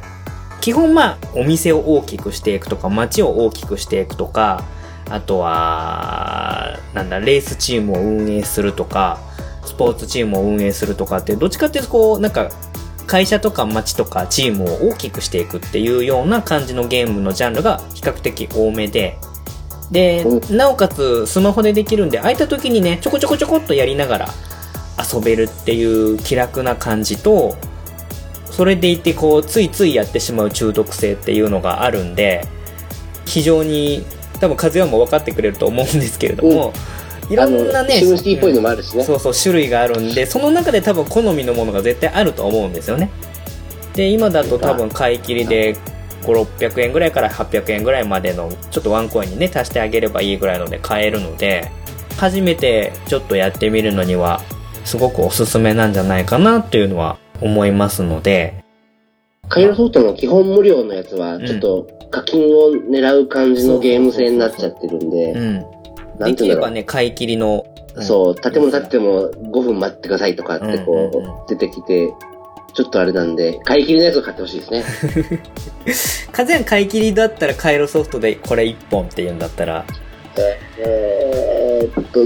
[0.59, 4.63] 基本まあ、お店を大きくしていくとか、街を大きくしていくとか、
[5.13, 9.19] あとは、なんだ、レースチームを運営するとか、
[9.63, 12.49] スポーツチームを運営するとかって、どっちかっていうとこう、なんか、
[13.05, 19.19] 会社とか街とかチームを大きくしていくっていうような感じのゲームのジャンルが比較的多めで、
[19.91, 24.29] で、うなおかつスマホでできるんで、空いた時にね、ちょこちょこちょこっとやりながら
[25.13, 27.55] 遊べるっていう気楽な感じと、
[28.49, 32.47] それでいてこう、ついついやってしまう中毒性っていうのがあるんで、
[33.25, 34.03] 非常に、
[34.43, 36.73] 多分、和也も分かってくれると思うんですけれども、
[37.29, 39.03] いろんなね、シムシティっぽいのもあるしね。
[39.05, 43.09] そうそう、種類があるんで、その中で多分好みのものが絶対あると思うんですよね。
[43.95, 45.77] で、今だと多分買い切りで
[46.23, 51.71] 5、600円ぐらいから800円ぐらいまでの、ちょっとワンコインにね、足してあげればいいぐらいので買えるので、
[52.17, 54.41] 初めてちょっとやってみるのには、
[54.83, 58.62] すごくおすすめなんじゃないかなっていうのは思いますので、
[59.49, 65.53] カイロソフトの基本無料のやつは、ちょっと課金を狙う感じのゲーム性になっちゃってるんで、うん。
[65.53, 66.29] なんていうんだろう。
[66.29, 72.11] できればね、買い切りの、うんそう、建物建っても5分待ってくださいとかってこう出てきて、
[72.73, 74.83] ちょっとあれなんで、買い切りのやつを買ってほしいですね。
[76.33, 79.85] 完全買い切りだったらカイロソフトでこれ1本っていうんだったら、
[80.79, 82.25] えーっと、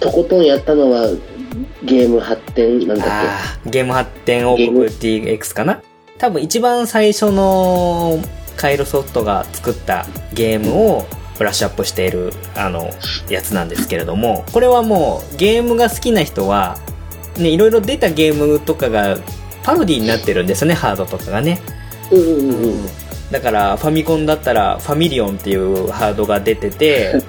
[0.00, 1.08] とことんやったのは、
[1.82, 5.80] ゲーム発展、なんだっあーゲーム発展王国 DX かな？
[6.18, 8.18] 多分一番最初の
[8.56, 11.06] カイロソフトが作ったゲームを
[11.38, 12.90] ブラッシュアップしているあの
[13.28, 16.78] やつなんですけれどもこれはもうゲームが好きな人は
[17.36, 19.18] ねいろいろ出たゲームとかが
[19.62, 21.60] パロディになってるんですよねハードとかがね
[22.10, 22.86] うんうん。
[23.30, 27.20] だからファミコンだったらファミリオンっていうハードが出てて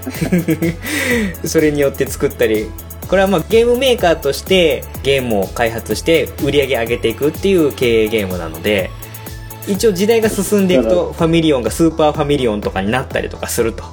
[1.43, 2.69] それによって作ったり
[3.07, 8.89] これはまあゲームメーカーとしてゲームを開発して売り上げ上げていくっていう経営ゲームなので
[9.67, 13.83] 一応時代が進んでいくとファミリオンがスーパーファミリオンとかになったりとかすると。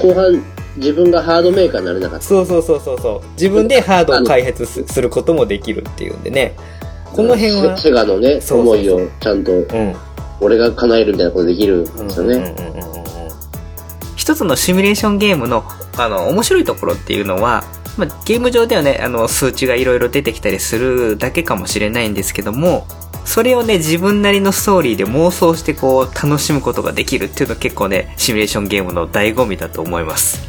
[0.00, 0.42] 後半、
[0.76, 2.24] 自分がハードメーカーになれなかった。
[2.24, 3.28] そうそうそうそうそう。
[3.32, 6.54] 自分でハードを開発すすることもできるっていうんでね。
[7.04, 9.94] この辺はセセガのね、思いをちゃんと、うん。
[10.40, 12.54] 俺が叶えるみたいなことできるんですよね。
[14.16, 15.64] 一つのシミュレーションゲームの、
[15.96, 17.64] あの、面白いところっていうのは、
[17.96, 22.86] まあ、ゲーム上ではね、あの、数値がいろいろ出てきたりするだけかもしれないんですけども、
[23.24, 30.40] それをね、自分なりのストーリーで妄想してこう、楽しむことができるっていうのは結構ね、シミュレーションゲームの醍醐味だと思います。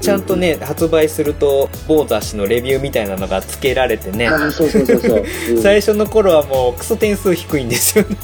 [0.00, 5.24] ちゃんとね、発売すると、某雑誌のレビューみたいなのが付けられてね、そうそうそうそう。
[5.50, 8.16] うん最初の頃はもうクソ点数低いんですよね。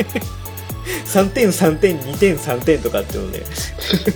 [1.07, 3.47] 3点、3点、2点、3点とかっていうので、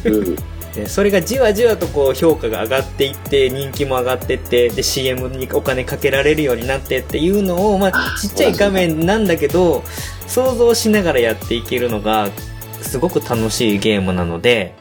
[0.04, 0.36] うん
[0.74, 9.82] でそれがじわじわとこう評価が上がっていって人気も上がってってで CM にお金かけられるようになってっていうのを、まあ、あちっちゃい画面なんだけど
[10.26, 12.28] 想像しながらやっていけるのが
[12.82, 14.74] すごく楽しいゲームなので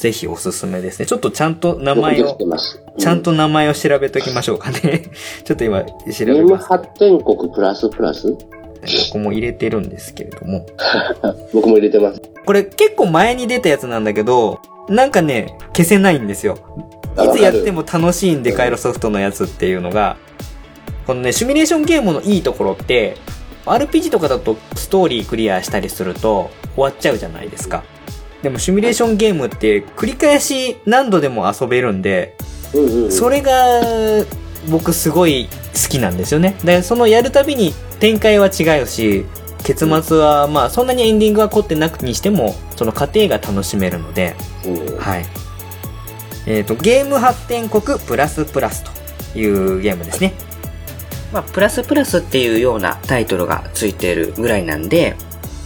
[0.00, 1.04] ぜひおすすめですね。
[1.04, 2.38] ちょっとちゃんと名前を。
[2.98, 5.10] ちゃんと名前を調べときましょうかね。
[5.44, 6.66] ちょっと今調べます。
[6.66, 8.32] 発展国プラスプラス？
[8.32, 8.38] こ
[9.12, 10.64] こも入れてるんですけれども。
[11.52, 12.22] 僕も入れてます。
[12.46, 14.58] これ結構前に出たやつなんだけど、
[14.90, 16.58] なんかね、消せないんですよ。
[17.16, 20.16] あいつやっても楽しいんで、カイロソフトのやつっていうのが、
[21.06, 23.16] このね、シミュレーションゲームのいいところって、
[23.66, 27.84] RPG とかだとストーリークリアしたりすると終わっちゃうじゃないですか。
[28.42, 32.36] でもシミュレーションゲームって繰り返し何度でも遊べるんで。
[33.10, 33.52] それが
[34.68, 36.56] 僕すごい好きなんですよね。
[36.64, 39.26] で、そのやるたびに展開は違うし、
[39.64, 44.34] 結末はまあそんなにエンディングは凝ってなくにしても、その過程が楽しめるので、
[44.66, 45.26] うんはい。
[46.46, 48.84] えっ、と、ゲーム発展国プラスプラス
[49.32, 50.32] というゲームですね。
[51.32, 55.16] まあ、プラスプラスっていうようなタイトルがついているぐらいなんで、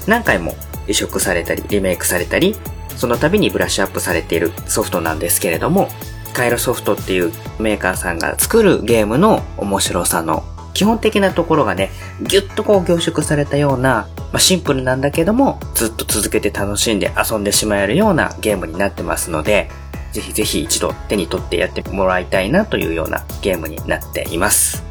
[0.07, 0.54] 何回も
[0.87, 2.57] 移植されたり、リメイクされたり、
[2.96, 5.88] その度にブラッシュアップされているソフトなんですけれども、
[6.35, 19.70] カイロソフトっていうメーカーさんが作るゲームの面白さの基本的なところがね、ぎゅっとこう凝縮されたような、まあ、シンプルなんだけども、ずっと続けて楽しんで遊んでしまえるようなゲームになってますので、
[20.12, 24.84] ぜひぜひ一度手に取ってやってもらいたいなというようなゲームになっています。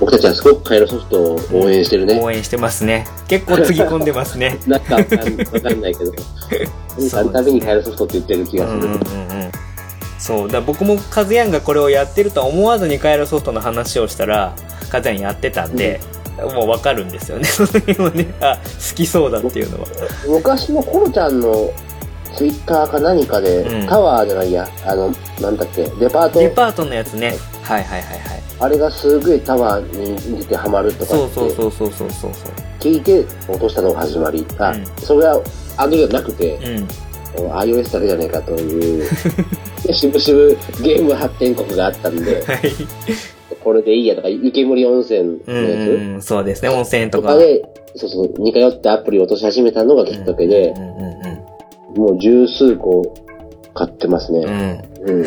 [0.00, 2.20] 僕たちはすごくカイロソフトを応援してるね。
[2.20, 3.06] 応援してますね。
[3.28, 4.58] 結構つぎ込んでますね。
[4.66, 6.12] なんかわかんないけど。
[6.98, 8.78] なんかあるたびにカイロソフトって言ってる気がする。
[8.78, 8.98] うんうんうん
[9.42, 9.52] うん
[10.18, 10.50] そう。
[10.50, 14.54] だ僕もカズヤンがこれをやってるとは思わずにカイロソフトの話をしたら、
[14.88, 16.00] カズヤンやってたんで、
[16.54, 17.44] もうわかるんですよね。
[17.48, 18.58] その辺はね、あ、
[18.90, 19.86] 好きそうだっていうのは。
[20.28, 21.70] 昔のコロちゃんの
[22.36, 27.36] ツイッターか何かで、うんタワーじゃないや、あの、なんだっけ、デパートデ、パートのやつね。
[27.62, 28.42] はいはいはいはい。
[28.60, 32.30] あれがすごいタワーに似てハマるとかそうってそうそうそうそうそう
[32.80, 34.46] 聞いて落としたのが始まり。
[34.58, 35.40] あ、うんそれは
[35.76, 36.58] あの時はなくて、
[37.36, 37.46] そう。
[37.46, 37.52] うん。
[37.52, 39.08] iOS だけじゃないかという、
[39.92, 42.58] しぶしぶゲーム発展国があったんで、はい。
[43.56, 46.68] これでいいやとか、湯煙温泉うのやつ、んうん、そうですね。
[46.68, 47.34] 温泉とか。
[47.34, 47.62] とかで、
[47.96, 51.48] そうそう、似通ってアプリを落とし始めたのがきっかけでう、んうんうん
[51.96, 53.14] もう十数個
[53.74, 54.40] 買ってますうん。
[54.42, 54.88] ね。
[55.00, 55.24] うん。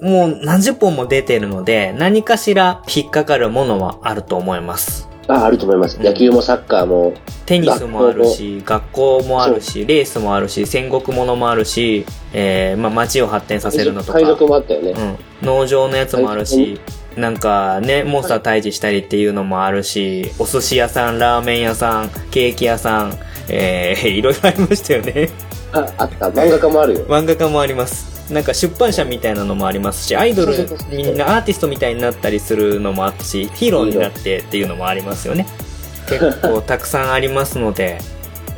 [0.00, 0.10] うん。
[0.10, 5.08] もう何十本も出てるので、何かしら引っかかるものはあると思います。
[5.28, 5.96] あ、あると思います。
[5.98, 7.14] うん野球もサッカーも、
[7.46, 14.18] テニスもあるし、学校もあるし、レースもあるし、戦国ものもあるし、えー、まあ街を発展させるのとか。
[14.18, 14.90] 海賊もあったよね。
[14.92, 15.46] うん。
[15.46, 16.80] 農場のやつもあるし、
[17.16, 25.30] なんかね、モンスター退治したりっていうのもあるし、お寿司屋さん、ラーメン屋さん、ケーキ屋さん、えー、 いろいろありましたよね。
[25.72, 26.28] あ、あった。
[26.28, 27.00] 漫画家もあるよ。
[27.06, 28.15] 漫画家もあります。
[28.30, 30.54] なんか出版社みたいなのもありますし、アイドル
[30.90, 35.46] みんなアーティストみたいになったりするのもあったし、ヒーローになってっていうのもありますよね。
[36.08, 37.98] 結構たくさんありますので、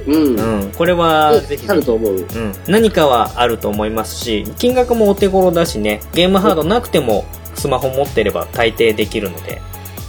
[0.06, 0.36] うん。
[0.38, 2.12] うん、これはぜひぜひ、あると思う。
[2.12, 2.26] うん、
[2.66, 9.60] 何かはあると思いますし、金額もお手頃だしね、ゲームハードなくてもスマホ持ってれば大抵できるので、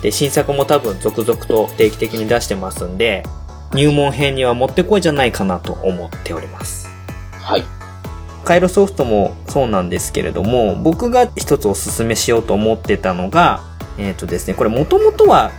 [0.02, 3.24] で、新作も多分続々と定期的に出してますんで、
[3.74, 6.90] 入門編にはもってこいじゃないかなと思っております。
[7.34, 7.79] はい。
[8.44, 13.62] カイロソフトもそうなんですけれども、僕が一つおすすめしようと思ってたのが、
[13.98, 15.52] えっ、とですね、これもともとは、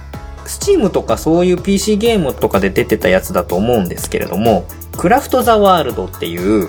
[0.46, 4.64] スチームとかそういう PC ゲームとかで出てたやつだと思うんですけれども、
[4.96, 6.68] クラフトザワールドっていう、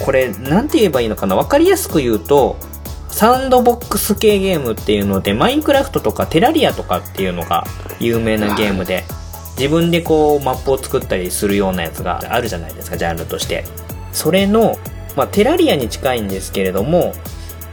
[0.00, 2.56] これ、なんて言えばいいのかなわかりやすく言うと、
[3.08, 7.64] サンドボックス系ゲームっていうので、マインクラフトとかテラリアとかっていうのが
[8.00, 9.04] 有名なゲームで、
[9.56, 13.64] 自分でこうマップを作ったりするようなやつがあるじゃないですか、ジャンルとして。
[14.12, 14.76] それの、
[15.16, 17.12] まあ、テラリアに近いんですけれども、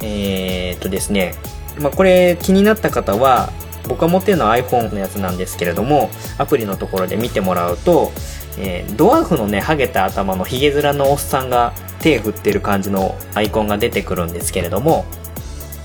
[0.02, 1.36] えー、っとですね、
[1.80, 3.52] まあ、これ気になった方は、
[3.88, 8.12] 僕が持ってるのは iPhone のやつなんですけれども、アプリのところで見てもらうと、
[8.58, 15.06] えードワーフのね、ハゲた頭のヒゲ面のおっさんが手振ってる感じのアイコンが出てくるんですけれども、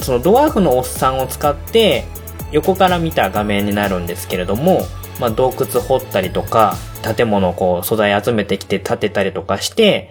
[0.01, 2.05] そのドワーフのおっさんを使って、
[2.53, 4.83] 横から見た画面になるんですけれども、
[5.21, 6.77] まあ、洞窟掘ったりとか、
[7.16, 10.11] 建物をこう素材集めてきて建てたりとかして、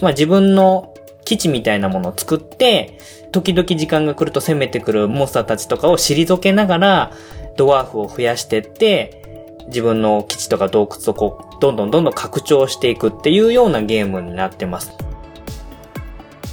[0.00, 2.98] まあ、自分の基地みたいなものを作って、
[3.32, 7.12] 時々時間が来ると攻めてくるモンスターたちとかを退けながら、
[7.56, 9.20] ドワーフを増やしてって、
[9.66, 14.92] 自分の基地とか洞窟をこう、どんどんどんどん拡張していくっていうようなゲームになってます。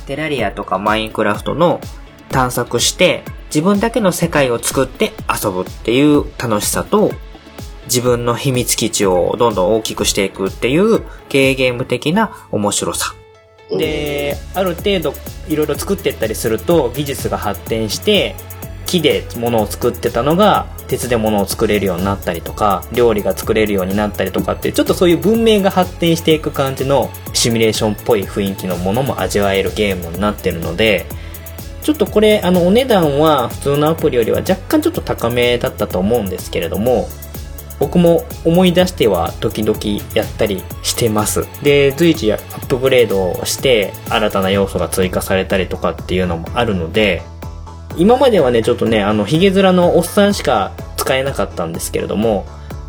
[0.06, 1.82] テラリアとかマインクラフトの
[2.30, 7.12] 探索して、自分だけの世界を作って遊ぶっていう楽しさと、
[7.86, 13.16] 自分の秘密基地をどんどん大きくしていくっていう経営ゲーム的な面白さ。
[13.70, 15.14] で、ある程度
[15.48, 18.36] いろいろ作っていったりすると技術が発展して、
[18.86, 31.06] 木で物を作ってたのが鉄で物を作れるようになったりとか、料理が作れるようになったりとかって、ちょっとそういう文明が発展していく感じのシミュレーションっぽい雰囲気のものも味わえるゲームになってるので、
[31.82, 37.10] ちょっとこれ、あの、お値段は普通のアプリよりは若干ちょっと高めだったと思うんですけれども、
[37.80, 39.80] 僕も思い出しては時々
[40.16, 41.48] やったりしてます。
[41.62, 47.22] で、随時アップグレードをして新たな要素が追加されたりとかっていうのもあるので、
[47.98, 52.46] 今まではね、ちょっとね、あの、ヒゲ面のおっさんしか使えなかったんですけれども、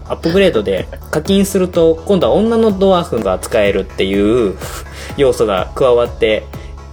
[0.06, 4.56] アップグレードで課金すると、今度は女のドワーフが使えるっていう
[5.16, 6.46] 要素が加わって、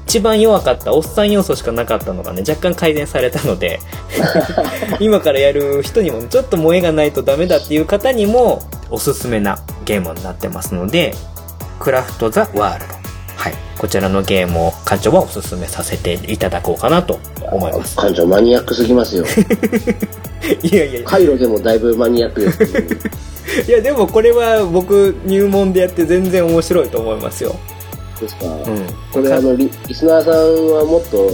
[0.08, 3.80] 一番弱かったおっさん要素しかなかったのがね、若干改善されたので、
[5.02, 11.16] 今からやる人にもちょっと萌えがないとダメだっていう方にもおすすめなゲームになってますので、
[11.80, 12.94] クラフトザワールド。
[13.36, 13.54] はい。
[13.78, 17.20] こちらのゲームを館長はおすすめさせていただこうかなと
[17.52, 17.96] 思います。
[17.96, 19.26] 館長マニアックすぎますよ。
[20.62, 21.02] いやいや。
[21.04, 22.64] カイロでもだいぶマニアックです。
[23.68, 27.56] いやでもこれは僕入門でやって全然面白いと思いますよ。
[28.20, 28.46] ですか。
[28.46, 28.88] うん。
[29.12, 30.34] これあのリ、リスナーさん
[30.78, 31.30] はもっと、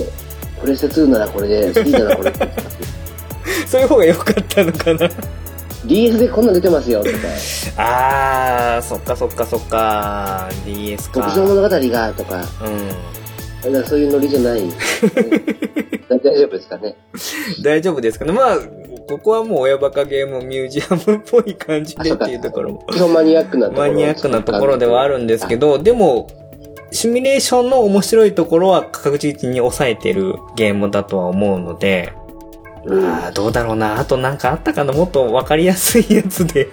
[0.62, 2.34] プレステ2ならこれで、3ならこれ。
[3.68, 5.10] そういう方が良かったのかな。
[5.86, 7.18] DS でこんなん出てますよとか、
[7.78, 10.48] あー、そっかそっかそっか。
[10.66, 11.22] DS か。
[11.22, 14.62] 特上物語がとか、うんかそういうノリじゃない。
[16.10, 16.96] 大丈夫ですかね？
[17.64, 18.32] 大丈夫ですかね。
[18.32, 18.58] まあ、
[19.08, 22.86] ここはもう親バカゲームミュージアムっぽい感じでっていうところも。
[22.92, 23.88] 基本マニアックなところ。
[23.88, 26.28] マニアックなところではあるんですけど、でも、
[26.92, 32.14] シミュレーションの面白いところは確実に抑えてるゲームだとは思うので、
[32.86, 33.06] うん。
[33.06, 34.00] あーどうだろうな。
[34.00, 36.68] あとなんかあったかなもっとわかりやすいやつで。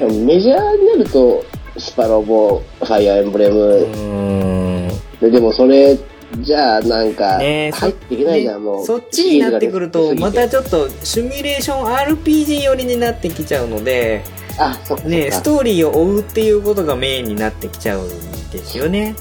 [0.00, 1.44] メジャーになると、
[1.76, 4.90] スパロボ、ファイアーエンブレうム。
[5.20, 5.96] ででもそれ、
[6.40, 8.86] じゃあなんか、ね入っていけないじゃん、もう。
[8.86, 14.24] そっちになってくると、またちょっとシミュレーション RPG 寄りになってきちゃうので、
[14.58, 15.08] あ、そっか。
[15.08, 19.14] ね、ストーリーを追うっていうことがメインになってきちゃうんですよね。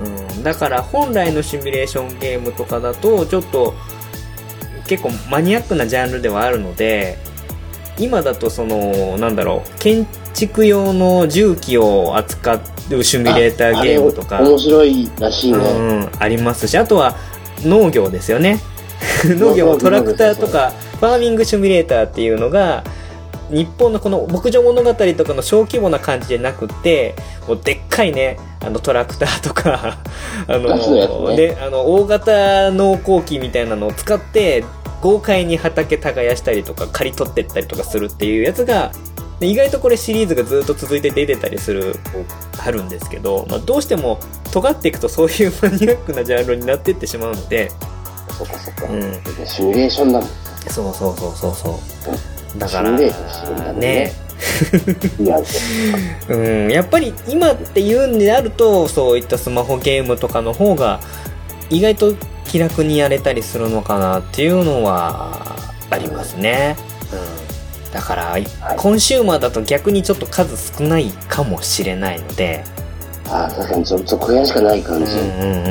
[0.00, 3.74] うん、だから本来のシミュレーションゲームとかだと、ちょっと
[4.86, 7.18] 結構マニアックなジャンルではあるので、
[7.98, 12.60] 今だとその、なんだろう、建築用の重機を扱
[12.96, 15.58] うシミュレーターゲームとか、面白いらしいね。
[15.58, 15.62] う
[16.04, 17.16] ん、ありますし、あとは
[17.62, 18.60] 農業ですよね。
[19.24, 22.84] 農業もトラクターとか、ファーミングシミュレーターっていうのが、
[23.50, 27.14] 日本のこの牧場物語とかの小規模な感じじゃなくって、
[27.46, 29.98] もうでっかいね、あのトラクターとか、
[30.46, 34.64] あのねで、あの、大型農耕機みたいなのを使って、
[35.00, 38.92] 豪快に畑耕したりとか、刈り取ってったりとかするっていうやつが、
[39.40, 41.94] で意外とこれシリーズがずっと続いて出てたりする、
[42.58, 44.18] あるんですけど、まあ、どうしても
[44.52, 47.70] 尖っていくとそういうマニアックなジャンルになっていってしまうので、
[48.36, 48.86] そっかそっか。
[48.86, 50.28] うんシミュレーションだもん。
[50.68, 52.58] そうそうそうそうそう。
[52.58, 53.12] だから、ね
[53.76, 54.12] ね、
[56.28, 61.00] うん、やっぱり今っていうんであると、そういったスマホゲームとかの方が、
[61.70, 62.14] 意外と
[62.46, 65.56] 気楽にやれたりするのかなっていうのは、
[65.90, 66.76] ありますね。
[67.12, 67.47] うん。
[67.92, 68.36] だから、
[68.76, 72.64] コンシューマーだと逆にちょっと数少ないかもしれないので、
[73.30, 75.12] あ確かに続続編しかない感じ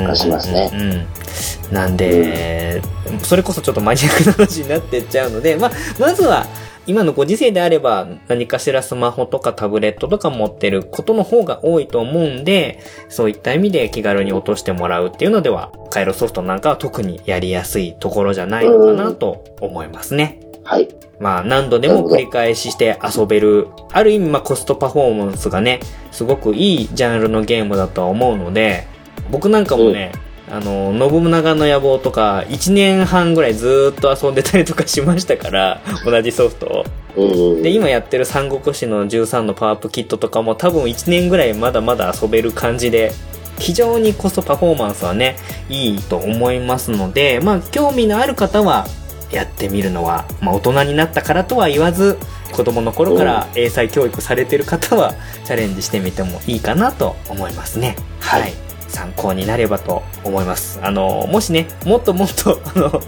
[0.02, 0.70] がしますね。
[0.72, 1.74] うん。
[1.74, 2.80] なんで、
[3.22, 6.46] それこそちょっとマニアックな話になってっちゃうので、まあ、まずは、
[6.86, 20.47] 今のご時世であれば、何かしらスマホとかタブレットとか持ってることの方が多いと思うんで、そういった意味で気軽に落としてもらうっていうのでは、カイロソフトなんかは特にやりやすいところじゃないのかなと思いますね。
[20.68, 20.88] はい。
[21.18, 25.80] まあ何度でも繰り返しして遊べる、ある意味まあコストパフォーマンスがね、
[26.12, 28.86] すごくいいジャンルのゲームだとは思うので、
[29.30, 30.12] 僕なんかもね、
[30.50, 36.84] あの、信長の野望とか、1年半ぐらいずーっと遊んでたりとかしましたから、同じソフトを。
[37.16, 37.62] うんうん。
[37.62, 43.12] で、今やってる三国志の13のパワーアップキットとかも多分1年ぐらいまだまだ遊べる感じで、
[43.58, 45.36] 非常にコストパフォーマンスはね、
[45.70, 48.86] いいと思いますので、まあ、興味のある方は、
[49.30, 52.18] やってみるのは、まあ、大人になったからとは言わず、
[52.52, 55.14] 子供の頃から英才教育されてる方は、
[55.44, 57.96] チャレンジしてみてもいいかなと思いますね。
[58.20, 58.42] はい。
[58.42, 60.80] はい参考になればと思います。
[60.82, 63.02] あの、もしね、もっともっと、あの、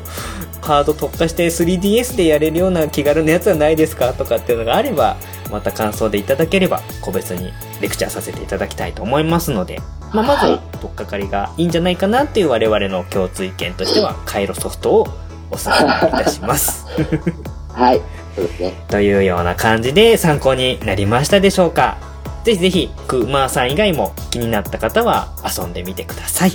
[0.61, 5.17] カード特化して 3DS でやれるような気軽なやつはないですかとかっていうのがあれば、
[5.51, 9.81] また感想でいただければ、個別にレクチャーさせていただきたいと思いますので、
[10.13, 15.09] まあ、まずは、はい取っかかりがいいんじゃないかなっていう我々の共通意見としては、カイロソフトを
[15.51, 16.87] お勧めいたします。
[17.73, 18.01] はい。
[18.37, 18.73] そうですね。
[18.89, 21.99] というような感じで参考になりましたでしょうか
[22.45, 26.53] ぜひぜひ、クマーさん以外も気になった方は遊んでみてください。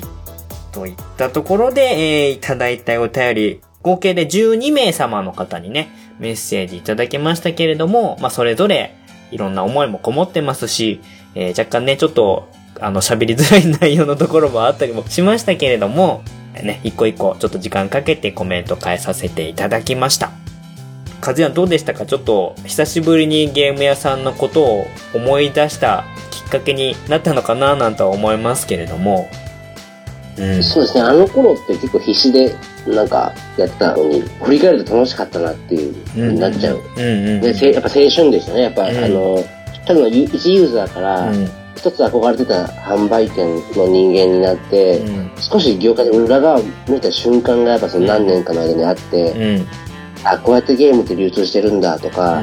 [0.71, 1.81] といったところで、
[2.27, 5.89] えー、いただいたお便り、合計で12名様の方にね、
[6.19, 8.95] メッセージいただきましたけれども、まあ、それぞれ、
[9.31, 11.01] いろんな思いもこもってますし、
[11.35, 12.49] えー若干ね、ちょっと、
[12.79, 16.23] あの、喋りづらい内容のところもあったりもしましたけれども、
[16.53, 20.31] ね、一個一個ちょっと時間かけてコメント返させていただきました。
[21.21, 22.05] カズヤンどうでしたか？
[22.05, 29.27] ちょっと久しぶりにゲーム屋さんのことを思い出したきっかけになったのかななんとは思いますけれども。
[30.37, 30.63] うん。
[30.63, 31.01] そうですね。
[31.01, 32.53] あの頃って結構必死で、
[32.85, 36.81] なんか、やってたのに、振り返ると楽しかったなっていう、うんなっちゃう。
[36.97, 37.41] うんうん。
[37.41, 38.63] で、せやっぱ青春でしたね。
[38.63, 39.43] やっぱ、うんあの、
[39.87, 41.49] ただのユ一ユーザーから、うん。
[41.75, 45.31] 一つ憧れてた販売店の人間になって、うん。
[45.37, 49.67] 少し業界の裏側を見た瞬間がやっぱその何年かの間にあって、うん。
[50.23, 52.41] あ、こうやってゲームって流通してるんだとか、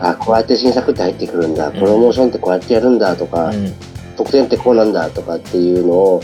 [0.00, 3.72] あ、こうやって新作って入ってくるんだ、んプロモーションってこうやってやるんだとか、うん。
[4.16, 6.22] 特典ってこうなんだとかっていうのを、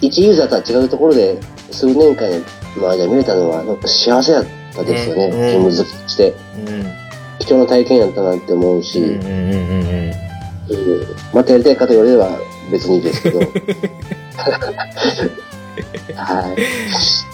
[0.00, 1.38] 一ユーザーとは違うところで
[1.70, 2.30] 数年間
[2.80, 5.28] の間見れたのは、なんか幸せだったですよね。
[5.28, 6.34] ねゲーム好きとして。
[6.66, 7.00] うん。
[7.38, 9.24] 貴重な体験やったなって思うし、うん。
[9.24, 9.28] うん。
[9.28, 9.60] うん。
[9.60, 10.29] うん。
[10.70, 12.38] うんまたやりたいかと言われれば
[12.70, 13.40] 別にいいですけど。
[16.14, 16.56] はい。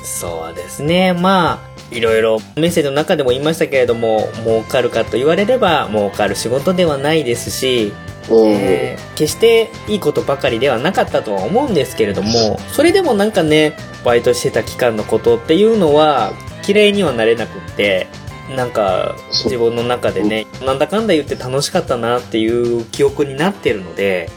[0.04, 1.12] そうですね。
[1.12, 7.92] まあ、いろいろメッセージの中でも言いましたけれども、儲かるかと言われれば儲かる仕事ではないですし、
[8.30, 8.48] うん。
[8.48, 13.74] えー決していいことばかりではなかったとは思うんですけれども、それでもなんかね、
[14.04, 16.32] バイトしてた期間のことっていうのは、
[16.68, 18.08] 嫌いにはなれなくって、
[18.54, 22.48] なんか、自分の中でね、なんだかんだ言って楽しかったなってい
[22.80, 24.30] う記憶になってるので、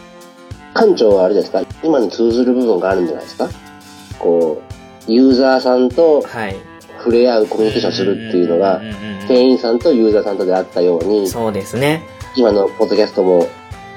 [0.74, 1.62] 館長はあれですか？
[1.84, 3.49] 今に通ずる部分があるんじゃないですか？
[4.18, 4.62] こ
[5.07, 6.55] う、ユーザーさんとはい。
[6.97, 12.01] 触れ合うコミュニケーションするっていうのがん、んうんうん店員さんとユーザーさんとであったように、そうですね。
[12.36, 13.47] 今のポッドキャストも、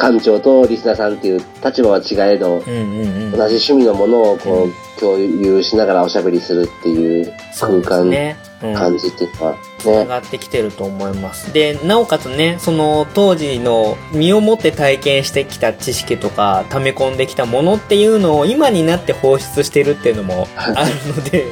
[0.03, 3.31] 館長とリスナーさんっていう立場は違えど、うんうんうん。
[3.31, 8.37] 同じ趣味のものをこうう、共有しながらおしゃべりするっていう空間、ね。
[8.45, 10.07] うん感じっていうか、上ね。
[10.07, 11.53] がってきてると思います。
[11.53, 21.47] で、なおかつね、その当時の身をもって体験してきた知識とか、溜め込んできたものっていうのを今になって放出してるっていうのもあるので、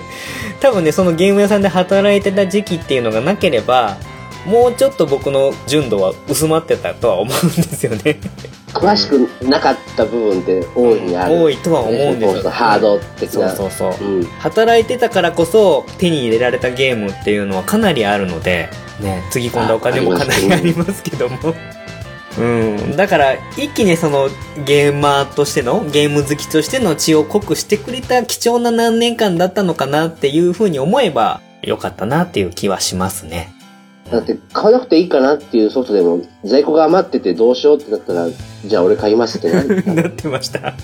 [0.61, 3.97] 多分ね、そのゲーム屋さんで働いてた時期っていうのがなければ、
[4.47, 8.19] もうちょっと僕の純度は薄まってたとは思うんですよね。
[8.73, 11.35] 詳しくなかった部分って大いにある。
[11.35, 13.51] 多いとは思うんですよ、ねハード的そうな。
[13.51, 14.05] そうそう。
[14.05, 14.25] うん。
[14.25, 18.71] 働いてたからこそ手に入れられたゲームっていうのはかなりあるので、
[19.01, 21.55] ね、つぎ込んだお金もかなりありますけども。
[22.39, 22.97] うん。
[22.97, 24.29] だから、一気にその
[24.65, 33.53] ゲーマーとしての、ゲーム好きとしての血を濃くしてくれた貴重な何年間だったのかなっていうふうに思えばよかったなっていう気はしますね。
[34.11, 38.27] だって買わなくていいかなっていうソフトでも在庫が余っててどうしようってなったら、
[38.65, 39.85] じゃあ俺買いますってなる。
[39.95, 40.75] なってました。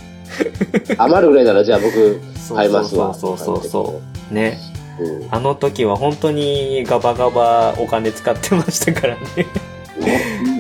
[0.99, 2.20] 余るぐらいならじゃあ僕
[2.55, 3.12] 買いますわ。
[3.14, 4.01] そうそうそうそ
[4.31, 4.35] う。
[4.35, 4.59] ね。
[5.01, 5.29] うん。
[5.31, 9.20] あの時は本当にガバガバお金使ってましたからね。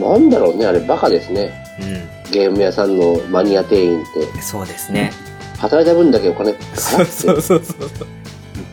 [0.00, 1.64] ななんだろうね、あれバカですね。
[2.28, 4.38] うゲーム屋さんのマニア店員って。
[4.38, 4.42] ん。
[4.42, 5.12] そうですね。
[5.58, 8.15] 働いた分だけお金そうそうそうそう。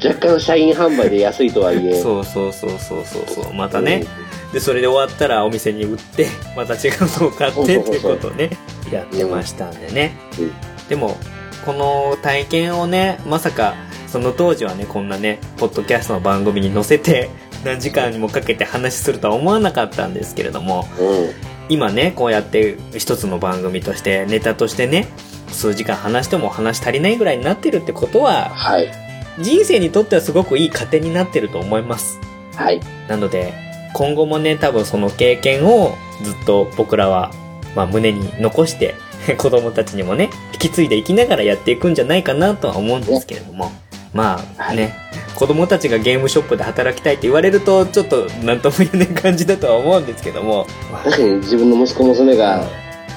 [0.03, 2.01] 若干社員販売で安いとはいえ。
[2.01, 3.53] そうそうそうそうそうそう。
[3.53, 4.05] またね。
[4.51, 8.51] で、それで終わったらお店に売って、また違うのを買ってっていうことをね、
[8.91, 10.17] やってましたんでね。
[10.39, 11.17] うんでも、
[11.65, 13.75] この体験をね、まさか、
[14.07, 17.29] その当時はね、こんなね、ポッドキャストの番組に載せて、
[17.63, 21.07] 何時間にもかけて話するとは思わなかったんですけれども、うん。
[21.07, 21.29] うん。
[21.69, 25.07] 今ね、こうやって一つの番組として、ネタとしてね、
[25.47, 28.91] 数時間話しても話足りないぐらいになってるってことは、はい。
[29.39, 32.19] 人生にとってはすごくいい糧になってると思います。
[32.55, 32.79] はい。
[33.07, 33.53] なので、
[33.93, 37.31] 今後もね、多分その経験をずっと僕らは、
[37.75, 38.95] まあ胸に残して、
[39.37, 43.71] 子供たちにもね、引き継いでいきながらやっていくんじゃないかなとは思うんですけれども。
[44.13, 44.93] まあね、
[45.35, 50.67] 子供たちがゲームショップで働きたいって言われると、ちょっとなんとも言えない感じだとは思うんですけども。
[50.91, 52.63] まあ確かに自分の息子娘が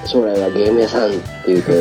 [0.06, 1.72] 将来はゲーム屋さんって言うと、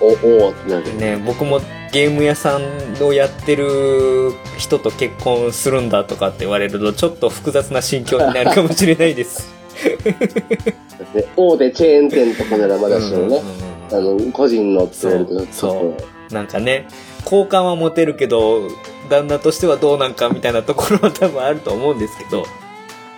[0.00, 0.96] お、おおってなる。
[0.96, 1.60] ね、僕も
[1.92, 9.48] ゲーム屋さんをやってる人と結婚するんだとかって言われると、ちょっと複雑な心境になるかもしれないです。
[11.14, 15.96] で大手チェーン店とかならまだしもね、うんうんうんあの、個人のって言そ
[16.30, 16.86] うなんかね、
[17.24, 18.68] 好感は持てるけど、
[19.08, 22.44] 旦那としてはどうなんかみたいなところは多分あると思うんですけど、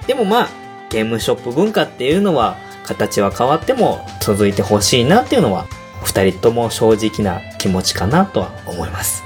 [0.06, 0.48] でもまあ、
[0.88, 2.56] ゲームショップ文化っていうのは、
[2.86, 5.66] 形は変わっても続いてほしいなっていうのは、
[6.02, 9.22] 二人とも正直な気持ちかなとは思います。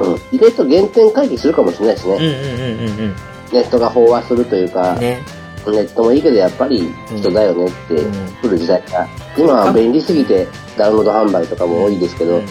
[0.00, 0.36] うん。
[0.36, 2.14] 意外と原点回帰するかもしれないですね。
[2.14, 3.16] うんうんうんうん
[3.50, 5.00] ネットが飽和するというか、うん。
[5.00, 5.22] ね。
[5.66, 10.46] ネットもいいけどやっぱり人だよねってうん来る時代が、今は便利すぎて
[10.76, 12.46] ダウンロード販売とかも多いですけど、うん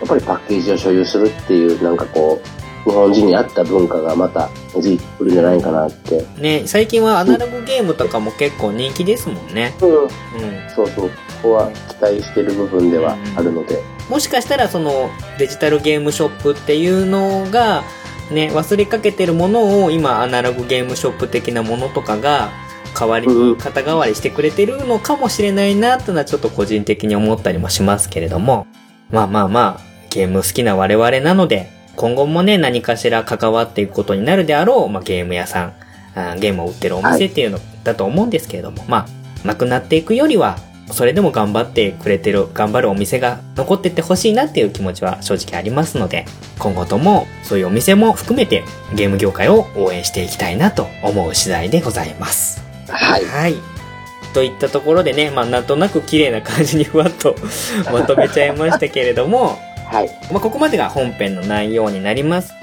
[0.00, 6.20] やっぱりパッケージを所有するっていうなんかこう、日本人に合った文化がまた根付いてくるんじゃないかなって。
[6.20, 9.74] うんね、最近はアナログゲームとかも結構人気ですもんね。
[9.82, 10.02] うん。
[10.04, 10.08] うん。
[10.74, 11.10] そうそう。
[11.42, 13.82] こは期待してる部分ではあるので。
[14.08, 17.84] もしかしたらそのデジタルゲームショップっていうのが
[18.30, 22.50] ね、忘れかけてるものを今アナログゲームショップ的なものとかが
[22.98, 23.26] 代わり
[23.56, 28.66] 肩代わりしてくれてるのかもしれないなってのはちょっと個人的に思ったりもしますけれども。
[29.10, 29.80] まあまあまあ、
[30.10, 35.72] ゲーム好きな我々なので、今後もね、何かしら関わっていくことになるであろう、まあゲーム屋さん、
[36.14, 39.06] あーゲームを売ってるお店っていうのだと思うんですけれども、ま
[39.44, 40.58] あ、なくなっていくよりは、
[40.92, 46.26] それでも頑張ってくれてる、頑張るお店が残ってってほしいなっていう気持ちは正直ありますので、
[46.58, 48.64] 今後ともそういうお店も含めて
[48.94, 52.62] ゲーム業界を応援していきたいなと思う次第でございます。
[52.88, 53.24] はい。
[53.24, 53.54] はい。
[54.32, 57.34] といったところでね、まあなんとなく綺麗な感じにふわっと
[57.92, 60.10] まとめちゃいましたけれども、はい。
[60.30, 62.54] まあここまでが本編の内容になります。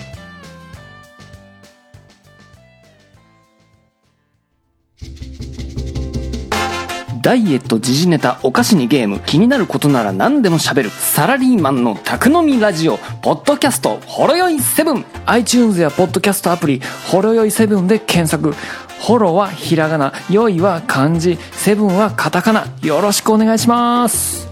[7.21, 10.89] ダイエット、時事ネタ、お菓子にゲーム、気になることなら何でも喋る。
[10.89, 15.03] サラリーマンの宅飲みラジオ、ポッドキャスト、ほろよい7。
[15.25, 18.53] iTunes やポッドキャストアプリ、ほろよい7で検索。
[18.99, 22.65] ホロはひらがな、よいは漢字、セブンはカタカナ。
[22.81, 24.47] よろしくお願いします。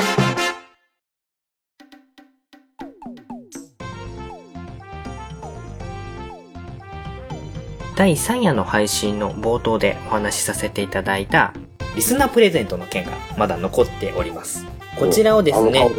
[7.96, 11.54] 第3夜の配信の冒頭でお話しさせていただいた
[11.96, 14.66] リスナープレゼントの件がまだ残っております。
[14.98, 15.90] こちらをですね。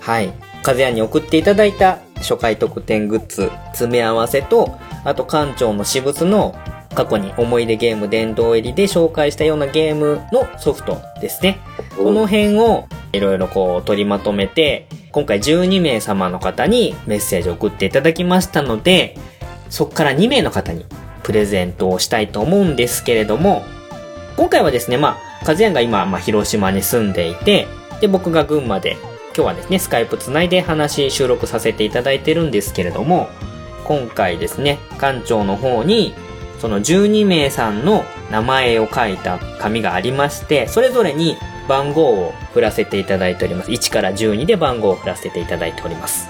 [0.00, 0.32] はい。
[0.62, 6.54] カズヤンに送っていただいた初回特典グッズ、詰め合わせと、あと館長の私物の
[6.94, 11.58] 過去に思い出ゲーム殿堂入りで紹介したようなゲームのソフトですね。
[11.96, 19.16] この辺をいろいろこう取りまとめて、今回12名様の方にメッセージを送っていただきましたので、
[19.70, 20.86] そこから2名の方に
[21.22, 23.62] プレゼントをしたいと思うんですけれども、
[24.36, 27.68] 今回はですね、まあ、カズヤンが今、まあ、広島に住んでいて、
[28.00, 33.28] で、僕が群馬で、今日はですね、スカイプつないで話、収録させていただいてるんですけれども、
[33.84, 36.14] 今回ですね、館長の方に、
[36.58, 41.36] その12名さんの名前を書いた紙がありまして、それぞれに
[41.68, 43.70] 番号を振らせていただいております。
[43.70, 46.28] 1から12で番号を振らせていただいております。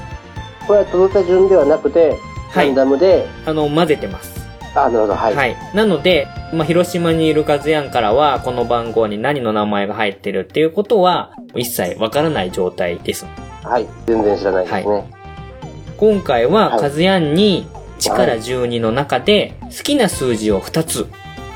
[0.67, 2.19] これは届いた順ではなくて、
[2.51, 4.46] はいランダムで、あの、混ぜてます。
[4.77, 5.35] あ、なるほど、はい。
[5.35, 5.57] はい。
[5.75, 13.27] なので、まあ、広島にいるカズヤンからは、この番号に何の名前が入ってるっていうことは、一切わからない状態です。
[13.63, 13.87] はい。
[14.07, 15.05] 全然知らないですね。
[15.97, 17.67] 今回は、はいカズヤンに、
[18.01, 21.07] 1から12の中で、好きな数字を2つ、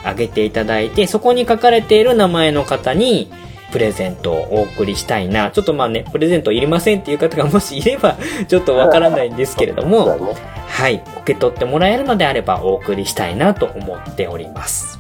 [0.03, 3.31] 挙げていただいて、そこに書かれている名前の方に、
[3.71, 5.51] プレゼントをお送りしたいな。
[5.51, 8.17] ちょっとまあね、プレゼントいりませんっていう方がもしいれば、
[8.49, 10.19] ちょっとわからないんですけれども。
[10.69, 11.03] はい。
[11.23, 14.99] 受け取ってもらえるのであればお送りしたいなと思っております。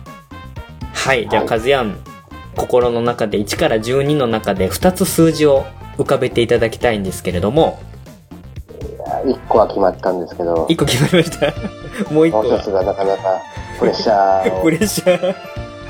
[0.92, 1.28] はい。
[1.28, 1.96] じゃあ、はいカズヤン、
[2.56, 5.64] 心の中で1から12の中で2つ数字を
[5.96, 7.78] 浮かべていただきたいんですけれども、
[9.24, 11.46] 1個は決まったんですけど、1個決まりました。
[12.12, 13.40] もう1個はもう一つがなかなか
[13.78, 14.62] プレッシャーを。
[14.62, 15.34] プレッシャー。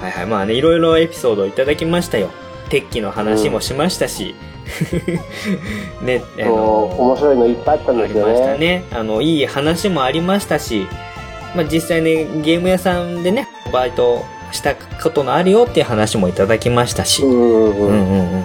[0.00, 0.26] はいはい。
[0.26, 2.30] まあね、いろいろエピソードをいただきましたよ。
[2.70, 4.34] 鉄器の話もしましたし。
[6.02, 8.34] ね、あそう面白いのいっぱいあったんありまですよね。
[8.36, 8.84] したね。
[8.92, 10.86] あの、いい話もありましたし、
[11.56, 17.88] まあ実際ね、ゲーム屋さんでね、バイトしたことのあるよっていう話もいただきましたし、うんうんうんうん。
[17.88, 18.44] うんうん。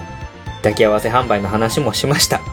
[0.57, 2.41] 抱き合わせ販売の話もしました。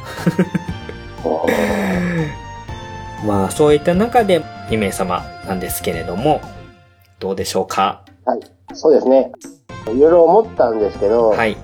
[3.25, 6.43] まあそういった中で2名様なんですけれども、
[7.21, 8.03] どうでしょうか？
[8.27, 8.41] はい。
[8.75, 9.33] そうですね。
[9.89, 11.57] いろいろ思ったんですけど、はい。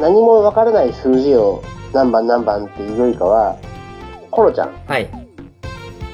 [0.00, 1.62] 何もわからない数字を
[1.92, 3.56] 何番何番っていうよりかは、
[4.30, 5.04] コロちゃん、はい。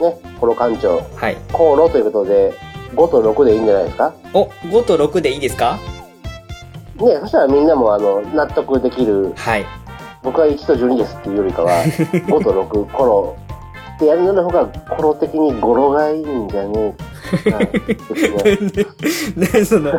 [0.01, 1.37] ね、コロ館長、はい。
[1.53, 2.53] コロということで、
[2.95, 4.13] 5と6でいいんじゃないですか？
[4.35, 5.79] お、5と6でいいですか？
[6.97, 9.67] ね、そしたらみんなもあの、納得できる、はい。
[10.23, 11.73] 僕は1と12ですっていうよりかは、
[12.13, 13.37] 5と6、コロ
[13.97, 17.12] ってやるのの方が、コロ的に語呂がいいんじゃねえ
[19.37, 19.93] でその、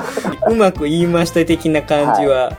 [0.50, 2.58] うまく言いました的な感じは、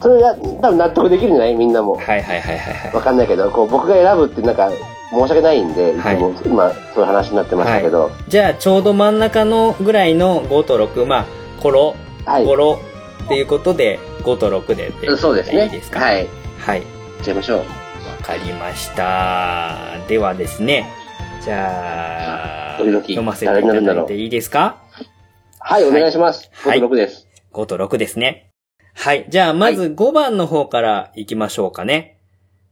[0.00, 1.54] それが多分納得できるんじゃない？
[1.54, 1.96] みんなも。
[1.96, 2.94] はい、はいはいはいはい。
[2.94, 4.70] わかんないけど、こう僕が選ぶってなんか
[5.10, 11.26] 申し訳ないんで、はい今そういう話になってましたけど、じゃあ、ちょうど真ん中のぐらいの5と6、まあ、
[11.60, 11.94] コロ、
[12.24, 12.44] はい。
[12.44, 12.80] ゴロ
[13.24, 15.64] っていうことで、5と6でってそうですね。
[15.64, 16.00] いいですか？
[16.00, 16.28] はい。
[16.58, 16.80] はい。
[16.80, 16.86] いっ
[17.22, 17.58] ちゃいましょう。
[17.58, 17.64] わ
[18.22, 19.98] かりました。
[20.08, 20.90] ではですね、
[21.44, 23.54] じゃあ、ドキドキ読ませていた
[23.94, 24.76] だいていいですか？
[25.58, 26.50] はい、お願いします。
[26.52, 27.26] はい5と6です。
[27.52, 28.50] 5と6ですね。
[28.94, 29.26] はい。
[29.28, 32.20] じゃあ、まず5番の方から行きましょうかね。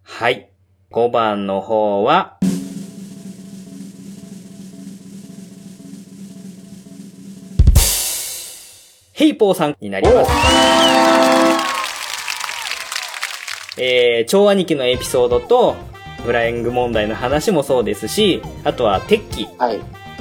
[0.03, 0.53] はい。
[0.93, 2.39] 5番の方は、
[9.12, 10.31] ヘイポーさんになります。
[13.79, 15.77] えー、超兄貴のエピソードと、
[16.21, 19.49] ブライング問題の話もそうですし、あとは、鉄器。
[19.59, 19.81] はい。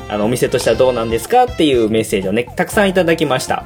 [0.10, 3.64] あの、お店としてはどうなんですかっていうメッセージをね、たくさんいただきました。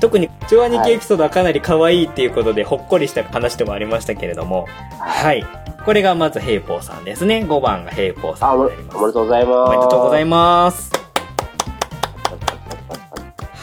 [0.00, 4.66] 特に、超兄貴エピソードはかなり可愛いっていうことで、ほっこりした話でもありましたけれども、
[4.98, 5.44] はい。
[5.84, 7.44] これがまず、ヘイポーさんですね。
[7.48, 8.96] 5番がヘイポーさんになります。
[8.96, 9.68] おめでとうございます。
[9.68, 10.92] おめでとうございまます。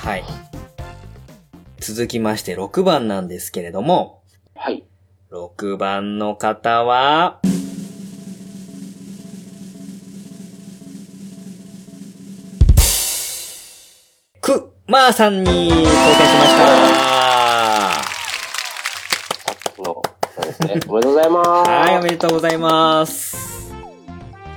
[0.05, 0.23] はい。
[1.79, 4.39] 続きまして、6番なんですけれども、す。
[4.55, 4.83] はい。
[5.31, 7.39] 6番の方は、
[14.45, 16.55] く、まーさんに当選しまし
[19.75, 19.81] た。
[19.81, 20.03] の、
[20.35, 20.79] そうですね。
[20.87, 21.69] おめでとうございます。
[21.71, 23.73] はい、おめでとうございます。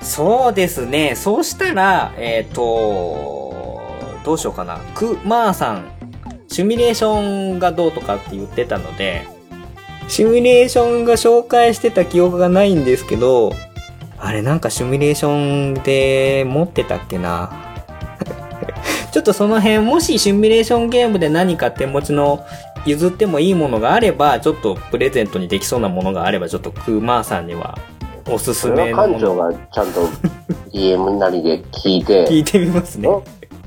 [0.03, 1.15] そうですね。
[1.17, 3.91] そうしたら、えっ、と、
[4.27, 4.77] どうしようかな。
[4.95, 5.91] く、まーさん、
[6.49, 9.27] シミュレーションがどうとかって言ってたので、
[10.07, 13.55] シミュレーションが紹介してた記憶がないんですけど、
[14.19, 17.68] あれなんかシミュレーションで持ってたっけな。
[19.13, 22.45] ちょっとその辺、もしシミュレーションゲームで何か手持ちの
[22.85, 27.79] 譲ってもいいものがあれば、ちょっとプレゼントにできそうなものがあれば、ちょっとクーマーさんには
[28.31, 30.07] おすすめのものがちゃんと
[30.73, 33.09] DM なりで聞いて、聞いてみますね。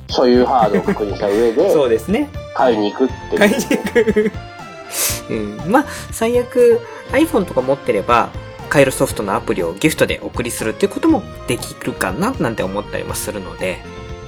[0.10, 2.30] 所有ハードを確認した上で、そうですね。
[2.54, 3.38] 買いに行くって。
[3.38, 4.32] 買いに行く。
[5.30, 6.82] うん、まあ、最悪
[7.12, 8.30] iPhone とか持ってれば、
[8.70, 13.80] 買えるソフトのアプリをギフトでお送りするっていうこともできるかななんて思ったりもするので、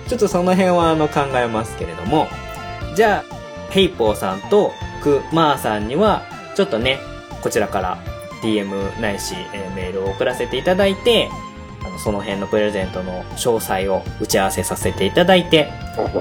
[0.07, 2.27] ちょっとその辺はあの考えますけれども、
[2.95, 3.35] じゃあ、
[3.71, 6.23] ヘイポーさんとクマーさんには、
[6.55, 6.99] ちょっとね、
[7.41, 7.97] こちらから
[8.43, 11.29] DM ないし、えーメールを送らせていただいて、
[11.85, 15.69] あのその辺のプレゼントの詳細を打ち合わせさせていただいて、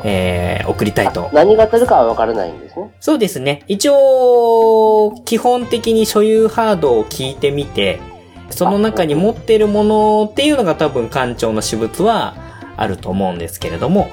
[0.05, 2.91] えー送りたいと何が当たるかは分からないんですね。
[3.01, 3.63] そうですね。
[3.69, 8.01] 一応、基本的に所有ハードを聞いてみて、
[8.51, 12.35] その中に持ってるものっていうのが多分館長の私物は
[12.83, 14.11] あると思うんですけれども、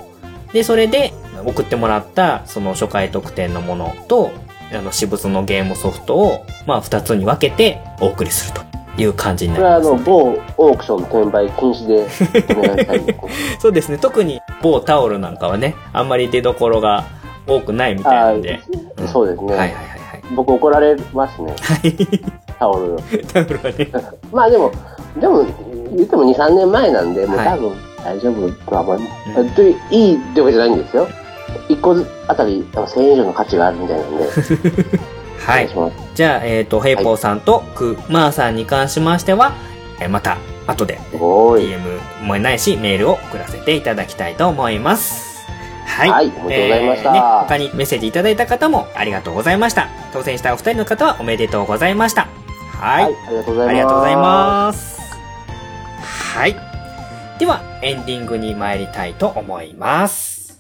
[0.54, 1.14] で、それで
[1.46, 4.32] 送ってもらったその初回特典のものと、
[4.72, 12.06] あの私物のゲームソフトを、まあ二つに分けてお送りするという感じにこなります、れはあの、某オークション転売禁止で
[12.56, 13.60] お願いした。
[13.60, 13.98] そうですね。
[13.98, 17.06] 特に某タオルなんかはね、あんまり出所が
[17.48, 18.60] 多くないみたいなんで。
[18.98, 19.56] あーそうですね。
[19.56, 20.00] はいはいはい
[20.36, 22.08] 僕怒られますね、はい。
[22.60, 22.94] タオル。
[22.94, 23.26] はい。
[23.34, 23.90] タオルはね。
[24.32, 24.72] まあでも、
[25.20, 25.44] でも、
[25.96, 29.06] 言っても2、3年前なんで、もうはい多分大丈夫とは思いま
[29.56, 29.72] す。
[29.92, 31.08] いいってわけじゃないんですよ。
[31.68, 31.96] 1個
[32.28, 34.24] あたり多分1000円以上の価値があるみたいなんで、
[35.40, 35.70] はい。
[36.16, 39.54] じゃあ、えっ、と、ヘイポーさんとクマーさんに関しましては、
[40.00, 40.38] えーまた、
[40.68, 41.00] 後で。
[41.14, 41.80] DM
[42.24, 45.30] もないし、メールを送らせていただきたいと思います。
[45.86, 46.10] はい。
[46.10, 49.88] はいおめでとうございましたえーね、他にメッセージいただいた方もありがとうございました。
[50.14, 52.28] 当選したお二人の方はおめでとうございました。
[52.80, 53.04] はい。
[53.06, 53.70] はい、ありがとうございます。
[53.70, 55.00] ありがとうございます。
[56.36, 56.69] はい。
[57.40, 60.60] では、エンディングに参りたいと思います。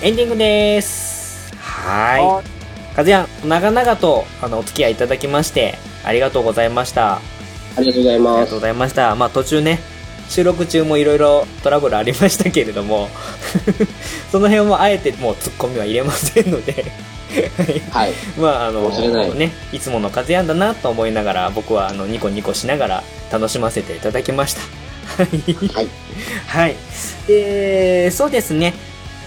[0.00, 1.07] エンディングです。
[1.88, 2.42] は
[2.92, 2.94] い。
[2.94, 7.14] かずやん、長々と、あの、お付き合いいただきまして、ありがとうございました。
[7.14, 7.20] あ
[7.76, 8.60] ありがとうございますりがとうご。
[8.60, 9.14] ざいました。
[9.14, 9.78] まあ、途中ね、
[10.28, 13.08] 収録中もいろいろトラブルありましたけれども、
[14.30, 18.12] その辺もあえてもう突っ込みは入れませんので、はいはい。
[18.38, 18.90] まあ、あの、
[19.34, 24.60] ね、いつものかずやんだなと思いながら、僕はあの、ニコニコしながら楽しませていただきました。
[25.22, 25.68] はい。
[25.72, 25.88] はい。
[26.46, 26.76] はい。
[27.26, 28.74] で、そうですね。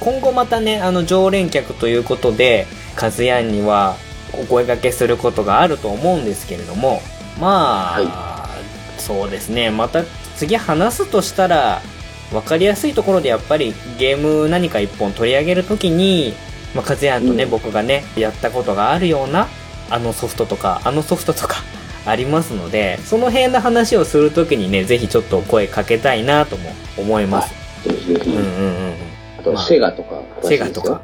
[0.02, 3.96] 今後またね、あの、常連客ということで、カズヤンには
[4.34, 7.02] お声掛けすることがあると思うんですけれども、
[7.40, 8.50] まあ、
[8.98, 9.70] そうですね。
[9.70, 10.04] また
[10.36, 11.82] 次話すとしたら、
[12.34, 16.34] わかりやすいところでやっぱりゲーム何か一本取り上げるときに、
[16.74, 17.50] まあ、カズヤンとね、うん。
[17.52, 19.48] 僕がね、やったことがあるような、
[19.92, 21.58] あのソフトとか、あのソフトとか、
[22.08, 27.54] ありますので、その辺の話をするときにね、ぜひちょっと声かけたいなとも思います。
[27.88, 28.30] ぜひぜひ。
[28.32, 28.48] うんうんう
[29.08, 29.11] ん
[29.42, 30.22] と、セガとか。
[30.44, 31.02] セガとか。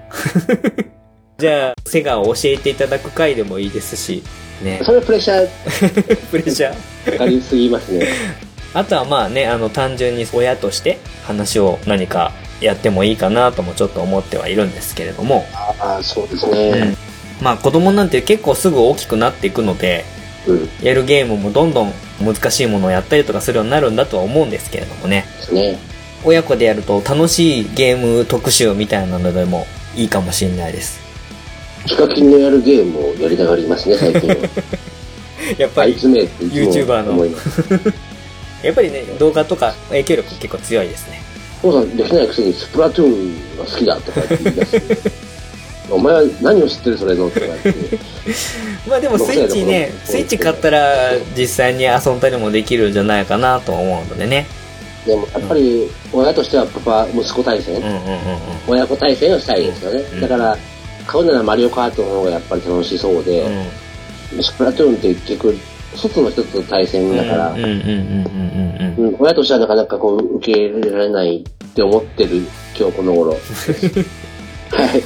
[1.37, 4.23] じゃあ、セガを教えていただく回でもいいですし、
[4.63, 4.81] ね。
[4.83, 5.47] それプレッシャー
[6.31, 7.11] プレッシャー。
[7.11, 8.07] かかりすぎますね。
[8.73, 12.31] あとはまあね、あの、単純に親として話を何か
[12.61, 16.97] やってもいいかなともちょっと思ってはいるんですけれども、ああ、そうですうねん。
[17.41, 20.05] まあ子供なんて結構すぐ大きくなっていくので、
[20.47, 20.79] うん。
[20.79, 25.25] でやるゲームもどんどん難しいものをやったりとかするようになるんだとは思うんですけれどもね。
[25.39, 25.77] すね。
[26.23, 29.65] 親子でやると楽しいゲーム特集みたいなのでも
[29.95, 30.99] いいかもしれないです。
[31.85, 34.35] ヒカキンのやるゲームをやりたがりますね、最近は。
[35.57, 37.25] やっぱり、YouTuber の。
[38.63, 41.21] やっぱりね、動画とか影響力結構強いですね。
[41.61, 45.11] 父さんできないくせにスプラトゥーンが好きだとか言って言い出して。
[45.89, 47.99] お前は何を知ってるそれのとか言って。
[48.87, 54.47] まあでもスイッチね、スイッチ買ったら実際に遊んだりもできるんじゃないかなと思うのでね。
[55.07, 58.01] でもやっぱり親としてはパパ、息子対戦うん、うんうんうん。
[58.67, 60.01] 親子対戦をしたいですよね。
[60.01, 60.57] うんだから、
[61.07, 63.87] 買うならマリオカートの方がやっぱり楽しそうで、うん
[64.43, 65.55] スプラトゥーンって結局、
[65.95, 69.09] 外の人と対戦だから、うんうんうんうんうんうん。
[69.09, 72.41] うん親としてはなかなかこう受け入れられないって思ってる
[72.77, 73.31] 今日この頃。
[74.71, 75.03] はい。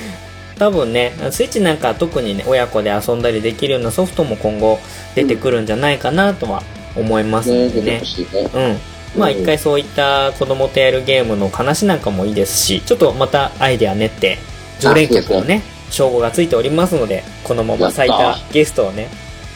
[0.58, 4.80] 多分ね、スイッチなんか特にね、親子で遊んだりできるようなソフトも今後
[5.16, 6.64] 出てくるんじゃないかなとは
[6.96, 8.02] 思いますね、のでねね。
[8.54, 8.91] うん。
[9.16, 14.38] まあうん一回そういった子供とやるゲームの話なんかもいいですし、ちょっとまたアイデア練って、
[14.80, 19.10] 常連客のね、称号がついておりますので、このまま最多ゲストをね、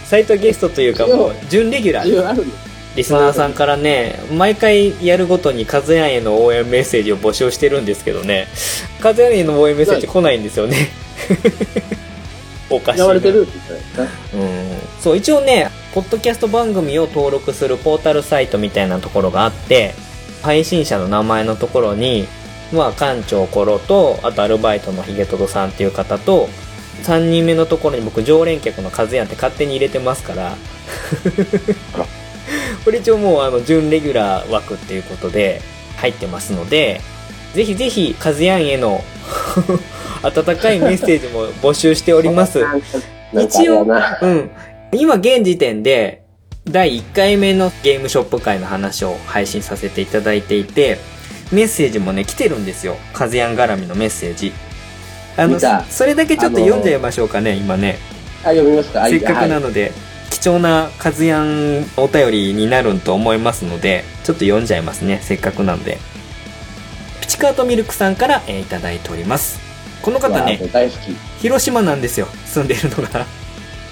[0.06, 2.45] 最多ゲストというかもう、準レギュラー、
[2.95, 8.47] リスナーさんからね、毎回やるごとにカズヤンへの応援メッセージを募集してるんですけどね、
[9.01, 10.89] カズヤンへの応援メッセージ来ないんですよね。
[12.70, 12.99] おかしい
[14.34, 14.78] うん。
[15.01, 19.93] そう、一応ね、ポッドキャスト番組を登録するポータルサイトみたいなところがあって、
[20.43, 22.28] 配信者の名前のところに、
[22.74, 26.50] まあ、館長コロと、あとアルバイトのヒゲトドさんっていう方と、
[27.04, 30.58] 3人目のところに僕常連客のカズヤンって勝手に入れてますから。
[32.84, 35.62] これ一応もうあの準レギュラー枠っていうことで
[35.96, 37.02] 入ってますので
[37.56, 39.04] ぜひぜひカズヤンへの
[40.22, 42.60] 温かいメッセージも募集しております。
[42.60, 42.88] なんか
[43.34, 44.20] なんかあれやな。
[44.22, 44.52] うん
[44.96, 46.24] 今現時点で
[46.64, 50.98] 第1回目のゲームショップ会の話を配信させていただいていて
[51.52, 54.52] メッセージもね来てるんですよカズヤン絡みのメッセージ
[55.38, 57.98] あのそれだけちょっと読んじゃいましょうかね、今ね
[58.43, 59.04] あ、読みますか？
[59.04, 59.91] あせっかくなはいので、
[60.30, 65.20] 貴重なカズヤンお便りになると思いますので、ちょっと読んじゃいますね。
[65.22, 65.98] せっかくなので。
[67.22, 69.60] ピチカートミルクさんから、えーいただいております。
[70.02, 71.16] この方ね、大好き。
[71.41, 72.28] 広島なんですよ。
[72.46, 73.26] 住んでるのが。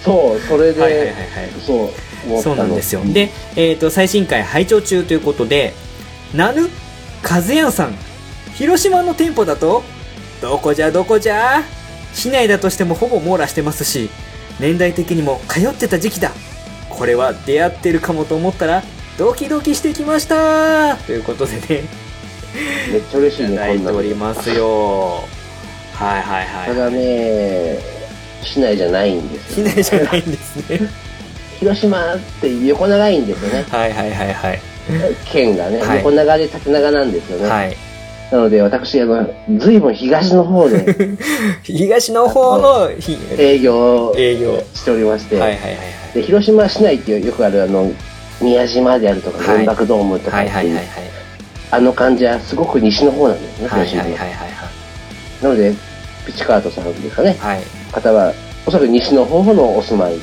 [0.03, 1.21] そう、それで、はいはいはいはい。
[1.65, 1.91] そ
[2.37, 3.01] う、そうなんですよ。
[3.05, 5.73] で、えっ、と、最新回拝聴中ということで、
[6.33, 6.69] なぬ
[7.21, 7.95] カズヤンさん、
[8.55, 9.83] 広島の店舗だと
[10.41, 11.63] どこじゃどこじゃ？
[12.13, 14.09] 市内だとしてもほぼ網羅してますし、
[14.59, 16.31] 年代的にも通ってた時期だ。
[16.89, 18.83] これは出会ってるかもと思ったら、
[19.17, 21.83] ドキドキしてきましたということでね、
[22.91, 25.23] めっちゃ嬉しいね、いただいておりますよ。
[25.93, 26.93] はいはいただはい。
[26.93, 27.79] ね、
[28.43, 29.67] 市内じゃないんですよ。
[29.67, 30.79] 市内じゃないんですね。
[31.59, 33.65] 広島って横長いんですよね。
[33.69, 34.59] はいはいはいはい。
[35.25, 37.49] 県がね、はい横長で縦長なんですよね。
[37.49, 37.77] はい。
[38.31, 39.29] なので私、あの、
[39.59, 40.95] ずいぶん東の方で
[41.63, 44.63] 東の方のひ営業を営業。
[44.73, 45.77] しておりまして、はいはいはいはい。
[46.15, 47.91] で広島市内ってよくあるあの、
[48.41, 50.85] 宮島であるとか、はい原爆ドームとかっていう、はいはいはいはい。
[51.71, 54.53] あの感じはすごく西の方なんですね、はい広島のはいはいはい
[55.43, 55.73] なので、
[56.25, 57.61] ピチカートさんですかね、はい。
[57.93, 58.03] はい。
[58.03, 58.33] 方は、
[58.65, 60.17] おそらく西の方のお住まい。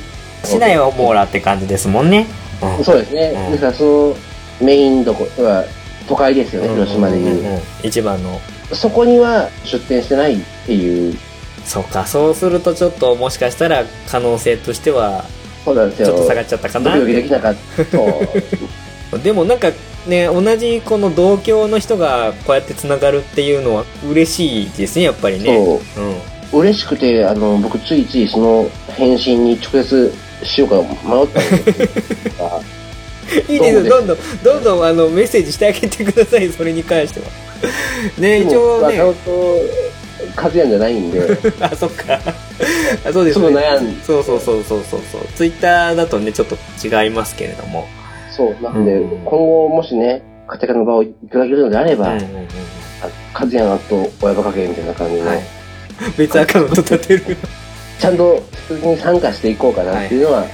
[0.45, 2.27] 市内は網羅って感じですもんね。
[2.63, 3.33] うんそうですね。
[3.47, 4.17] うんですから、その
[4.61, 5.65] メインどこは
[6.09, 7.61] 都会ですよね、広島でいう。
[7.83, 8.41] 一番の。
[8.73, 11.17] そこには出店してないっていう、
[11.65, 15.25] そうか、そうするとちょっともしかしたら可能性としては
[15.65, 16.09] そうなんですよ。
[16.09, 17.01] ちょっと下がっちゃったかなドキ。
[17.01, 17.85] ドキできなかった
[19.11, 19.19] と。
[19.23, 19.71] でもなんか
[20.07, 25.57] ね、同じこの同郷の人がこうやって繋がるっていうのは嬉しいですね、やっぱりね。
[25.57, 26.03] そう。
[26.03, 26.17] うん。
[26.53, 32.63] 嬉しくて、あの、僕ついついその返信に直接しようか迷ったんですけど
[33.49, 37.27] いいですよ、どんどん、どんどんあのメッセージしてあげてください、それに関しては。
[38.19, 39.57] ね、一応ねでも、若尾と
[40.37, 41.21] 和也じゃないんで、
[41.61, 42.19] あ、そっか。
[43.07, 43.47] あそうですね。
[43.49, 45.21] 悩んそうそうそうそうそうそう。
[45.35, 47.87] ツイッターだとね、ちょっと違いますけれども。
[48.37, 52.47] そう、なんで、うん今後もしね、家庭科の場をいただけるのであれば、うんうんうん
[53.03, 55.43] あ和也と親バカ系みたいな感じで、はい。
[56.17, 57.37] 別アカウント立てる。
[57.99, 60.47] ちゃんと普通に参加していこうかなっていうのは、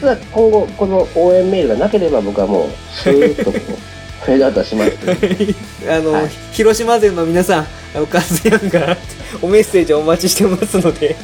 [0.00, 4.92] ただ今後この応援メールがなければ僕はもう、スーッとこうフェードアウトはします。
[5.90, 8.96] あの、はい広島勢の皆さん、あの、カズヤンが
[9.40, 11.16] おメッセージお待ちしてますので。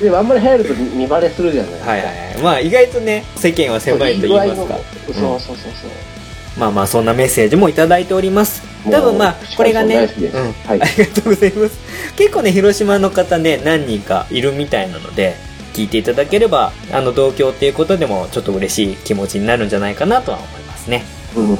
[0.00, 1.90] でもあんまり入ると見バレするじゃないですか。
[1.90, 2.16] はいはいはい。
[2.42, 4.78] まあ、意外とね、世間は狭いと言いますか。
[5.06, 6.15] そうそうそうそう。
[6.58, 8.62] まあまあ、そんなメッセージもいただいております。
[8.90, 10.52] 多分まあこれがね、うん。
[10.66, 11.78] はいありがとうございます。
[12.16, 15.36] 結構ね、広島の方ね、何人かいるみたいなので、
[15.74, 21.04] 聞いていただければ、あの、同郷っていうことでも、ちょっと嬉しい気持ちになるんじゃないかなとは思いますね。
[21.36, 21.56] うんうんうん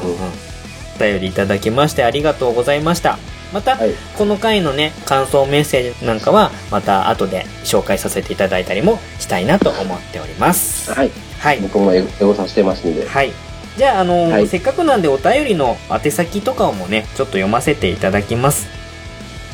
[0.97, 3.19] お便りいただきましてありがとうございました。
[3.53, 10.93] また、はいこの回のね、感想メッセージなんかは、また後で紹介させていただいたりもしたいなと思っております。
[10.93, 11.11] はい。
[11.39, 11.61] はい。
[11.61, 13.07] 僕もエゴエゴさしてますんで。
[13.07, 13.31] はい。
[13.77, 18.67] じゃあ、あのーはいせっかくなんでお便りの宛先とかもね、ちょっと読ませていただきます。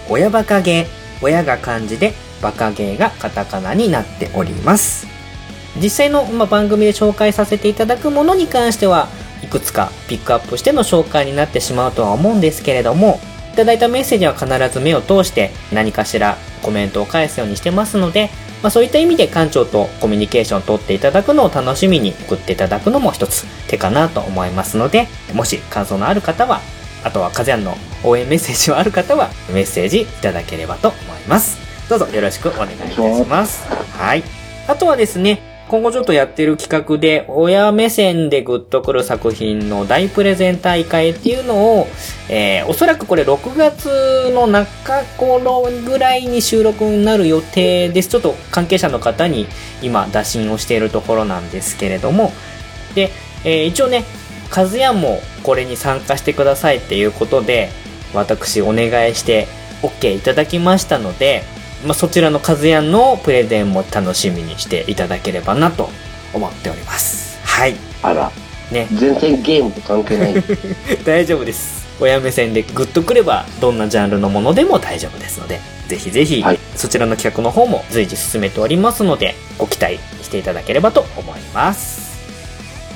[0.10, 5.08] 親バカゲー親が漢字でバカゲーがカタカナになっております
[5.82, 9.08] 実際の、まあ、番組で紹介させていただくものに関しては
[9.44, 13.20] いくつかピックアップしての紹介になってしまうとは思うんですけれども
[13.56, 18.30] いただいたメッセージは必ず目を通して何かしらコメントを返すようにしてますので、
[18.62, 26.60] まあ、そういった意味で館長とコミュニケーションを取っていただくのを楽しみに送っていただくのも一つ手かなと思いますのでもし感想のある方は
[27.06, 33.64] あとはカズヤンの応援メッセージがある方はメッセージいただければと思いますどうぞよろしくお願いいたします。
[33.96, 34.24] はい。
[34.68, 41.88] あとはですね、今後ちょっとやってる企画で、親目線でグッとくる作品の大プレゼン大会っていうのを、
[42.30, 48.10] えー、おそらくこれ6月の中頃ぐらいに収録になる予定です。
[48.10, 49.48] ちょっと関係者の方に
[49.82, 52.32] 今打診をしているところなんですけれども、
[52.94, 53.10] で、
[53.44, 54.04] えー一応ね、
[54.52, 57.70] カズヤもこれに参加してくださいっていうことで、
[58.14, 59.48] 私お願いして
[59.82, 61.44] OK いただきましたので、
[61.86, 65.90] まあ、そちらのカズヤンのプレゼンも楽しみにしていただければなと
[66.34, 67.40] 思っております。
[67.44, 67.76] はい。
[68.02, 68.32] あら、
[68.72, 70.36] ね、全然ゲームと関係ない。
[71.06, 71.86] 大丈夫です。
[72.00, 82.20] 親目線でグッとくれば、どんなジャンルのものでも大丈夫ですので、ぜひぜひ、はいそちらの企画の方も随時進めておりますので、ご期待していただければと思います。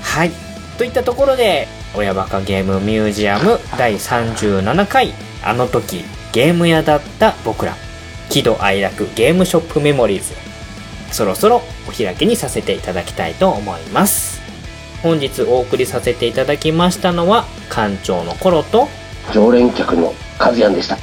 [0.01, 0.31] はい。
[0.77, 5.13] といったところで、親バカゲームミュージアム第37回、
[5.43, 7.75] あの時ゲーム屋だった僕ら、
[8.29, 10.33] 喜怒哀楽ゲームショップメモリーズ、
[11.11, 14.39] そろそろお開きにさせていただきたいと思います。
[15.01, 18.87] 本日お送りさせていただきましたのは、館長のコロと、
[19.33, 20.97] 常連客のカズヤンでした。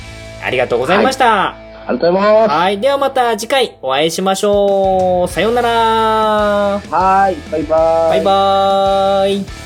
[0.44, 1.48] ありがとうございました。
[1.88, 2.50] ありがとうございます。
[2.50, 2.80] はい。
[2.80, 5.32] ではまた次回お会いしましょう。
[5.32, 5.70] さようなら。
[5.70, 8.10] はーい、バイバーイ。
[8.10, 9.65] バイバーイ。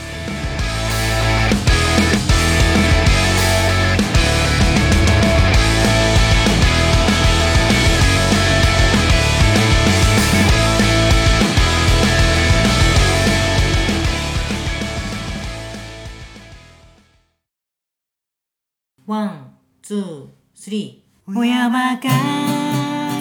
[19.11, 21.37] One, two, three。
[21.37, 22.09] 親バカ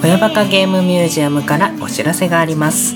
[0.04, 2.94] 親バカゲームミュージアムからお知らせがあります。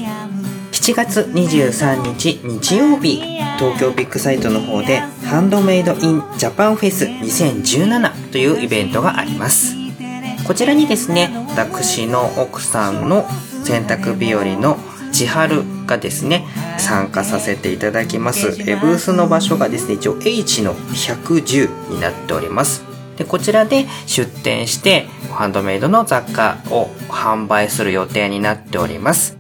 [0.71, 3.17] 7月23日日曜日、
[3.59, 9.75] 東京ビッグサイトの方で HandMade In Japan Fes 2017というイベントがあります。
[10.47, 13.27] こちらにですね、私の奥さんの
[13.65, 14.79] 洗濯日和の
[15.15, 16.45] 千春がですね、
[16.77, 18.57] 参加させていただきます。
[18.67, 22.83] えブースの場所がですね、一応 H の110になっております。
[23.17, 29.39] で、こちらで出店して、ハンドメイドの雑貨を販売する予定になっております。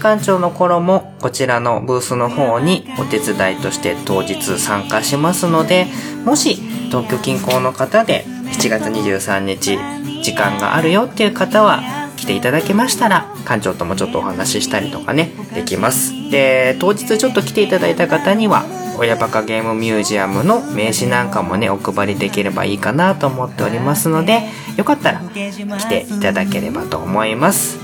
[0.00, 5.86] 館長の頃もこちらのブースの方にお手伝いとして当日参加しますので、
[6.24, 6.54] もし
[6.88, 9.78] 東京近郊の方で7月23日
[10.22, 16.12] 時間があるよっていう方は来ていただけましたら館長ともちょっとお話ししたりとかねできます。
[16.30, 18.64] で当日ちょっと来ていただいた方には
[18.98, 24.42] 親バカゲームミュージアムの名刺なんかもねお配りできればいいかなと思っておりますので
[24.76, 27.78] よかったら来ていただければと思います。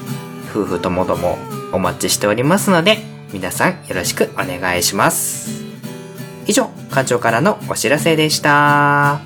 [0.50, 1.38] 夫婦ともども
[1.72, 2.98] お待ちしておりますので
[3.32, 5.50] 皆さんよろしくお願いします。
[6.46, 9.20] 以上館長からのお知らせでした。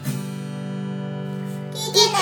[1.73, 2.20] 聞きた